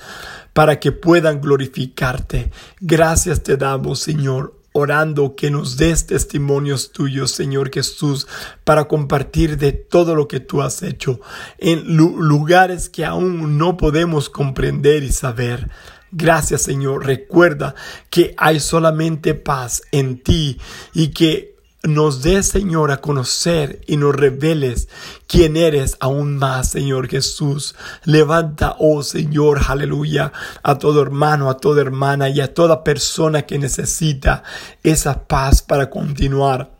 para 0.54 0.80
que 0.80 0.92
puedan 0.92 1.42
glorificarte. 1.42 2.52
Gracias 2.80 3.44
te 3.44 3.58
damos, 3.58 4.00
Señor, 4.00 4.56
orando 4.72 5.36
que 5.36 5.52
nos 5.52 5.78
des 5.78 6.06
testimonios 6.06 6.92
tuyos, 6.92 7.32
Señor 7.32 7.72
Jesús, 7.74 8.28
para 8.64 8.88
compartir 8.88 9.58
de 9.58 9.72
todo 9.72 10.16
lo 10.16 10.28
que 10.28 10.40
tú 10.40 10.62
has 10.62 10.84
hecho 10.84 11.20
en 11.58 11.98
lugares 11.98 12.90
que 12.90 13.06
aún 13.06 13.58
no 13.58 13.78
podemos 13.78 14.30
comprender 14.30 15.04
y 15.04 15.12
saber. 15.12 15.70
Gracias 16.12 16.64
Señor. 16.64 17.06
Recuerda 17.06 17.76
que 18.10 18.34
hay 18.38 18.60
solamente 18.60 19.34
paz 19.34 19.84
en 19.92 20.22
ti 20.22 20.60
y 20.94 21.10
que 21.10 21.50
nos 21.84 22.22
des, 22.22 22.48
Señor, 22.48 22.92
a 22.92 22.98
conocer 22.98 23.82
y 23.88 23.96
nos 23.96 24.14
reveles 24.14 24.90
quién 25.28 25.56
eres 25.56 25.96
aún 26.00 26.38
más, 26.38 26.70
Señor 26.70 27.08
Jesús. 27.08 27.76
Levanta, 28.04 28.76
oh 28.80 29.02
Señor, 29.02 29.62
aleluya, 29.68 30.34
a 30.62 30.78
todo 30.78 31.02
hermano, 31.02 31.50
a 31.50 31.58
toda 31.58 31.82
hermana 31.82 32.28
y 32.30 32.42
a 32.42 32.54
toda 32.54 32.84
persona 32.84 33.44
que 33.44 33.58
necesita 33.58 34.44
esa 34.84 35.26
paz 35.26 35.62
para 35.62 35.90
continuar 35.90 36.79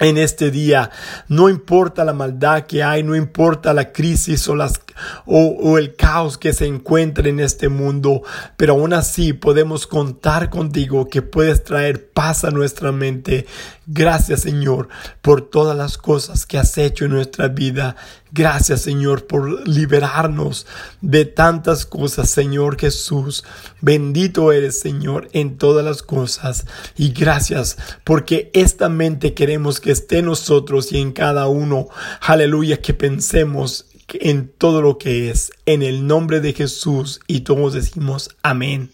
en 0.00 0.18
este 0.18 0.50
día. 0.50 0.90
No 1.28 1.48
importa 1.48 2.04
la 2.04 2.12
maldad 2.12 2.66
que 2.66 2.82
hay, 2.82 3.02
no 3.02 3.14
importa 3.14 3.72
la 3.72 3.92
crisis 3.92 4.48
o, 4.48 4.56
las, 4.56 4.80
o, 5.24 5.78
el 5.78 5.94
caos 5.94 6.36
que 6.36 6.52
se 6.52 6.66
encuentra 6.66 7.28
en 7.28 7.40
este 7.40 7.68
mundo, 7.68 8.22
pero 8.56 8.74
aún 8.74 8.92
así 8.92 9.32
podemos 9.32 9.86
contar 9.86 10.50
contigo 10.50 11.08
que 11.08 11.22
puedes 11.22 11.62
traer 11.64 12.10
paz 12.10 12.44
a 12.44 12.50
nuestra 12.50 12.92
mente. 12.92 13.46
Gracias 13.86 14.40
Señor 14.40 14.88
por 15.20 15.42
todas 15.42 15.76
las 15.76 15.98
cosas 15.98 16.46
que 16.46 16.58
has 16.58 16.78
hecho 16.78 17.04
en 17.04 17.12
nuestra 17.12 17.48
vida. 17.48 17.96
Gracias 18.32 18.80
Señor 18.80 19.26
por 19.26 19.68
liberarnos 19.68 20.66
de 21.02 21.24
tantas 21.24 21.84
cosas, 21.84 22.30
Señor 22.30 22.78
Jesús. 22.78 23.44
Bendito 23.80 24.52
eres 24.52 24.80
Señor 24.80 25.28
en 25.32 25.58
todas 25.58 25.84
las 25.84 26.02
cosas. 26.02 26.66
Y 26.96 27.12
gracias 27.12 27.76
porque 28.04 28.50
esta 28.54 28.88
mente 28.88 29.34
queremos 29.34 29.80
que 29.80 29.92
esté 29.92 30.18
en 30.18 30.26
nosotros 30.26 30.90
y 30.92 30.98
en 30.98 31.12
cada 31.12 31.46
uno. 31.46 31.88
Aleluya, 32.20 32.80
que 32.80 32.94
pensemos 32.94 33.86
en 34.08 34.48
todo 34.48 34.80
lo 34.80 34.98
que 34.98 35.30
es. 35.30 35.52
En 35.66 35.82
el 35.82 36.06
nombre 36.06 36.40
de 36.40 36.52
Jesús 36.52 37.20
y 37.26 37.40
todos 37.40 37.74
decimos 37.74 38.30
amén. 38.42 38.90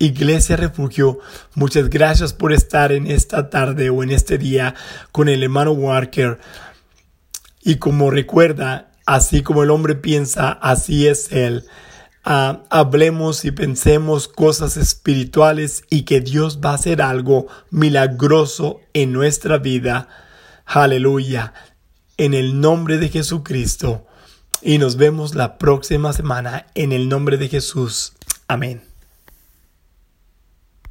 Iglesia 0.00 0.56
Refugio, 0.56 1.18
muchas 1.54 1.90
gracias 1.90 2.32
por 2.32 2.54
estar 2.54 2.90
en 2.90 3.06
esta 3.06 3.50
tarde 3.50 3.90
o 3.90 4.02
en 4.02 4.10
este 4.10 4.38
día 4.38 4.74
con 5.12 5.28
el 5.28 5.42
hermano 5.42 5.72
Walker. 5.72 6.38
Y 7.62 7.76
como 7.76 8.10
recuerda, 8.10 8.92
así 9.04 9.42
como 9.42 9.62
el 9.62 9.68
hombre 9.68 9.96
piensa, 9.96 10.52
así 10.52 11.06
es 11.06 11.30
él. 11.32 11.66
Ah, 12.24 12.62
hablemos 12.70 13.44
y 13.44 13.50
pensemos 13.50 14.26
cosas 14.26 14.78
espirituales 14.78 15.84
y 15.90 16.04
que 16.04 16.22
Dios 16.22 16.60
va 16.64 16.70
a 16.70 16.74
hacer 16.76 17.02
algo 17.02 17.48
milagroso 17.70 18.80
en 18.94 19.12
nuestra 19.12 19.58
vida. 19.58 20.08
Aleluya. 20.64 21.52
En 22.16 22.32
el 22.32 22.58
nombre 22.58 22.96
de 22.96 23.10
Jesucristo. 23.10 24.06
Y 24.62 24.78
nos 24.78 24.96
vemos 24.96 25.34
la 25.34 25.58
próxima 25.58 26.14
semana 26.14 26.64
en 26.74 26.92
el 26.92 27.10
nombre 27.10 27.36
de 27.36 27.48
Jesús. 27.48 28.14
Amén. 28.48 28.89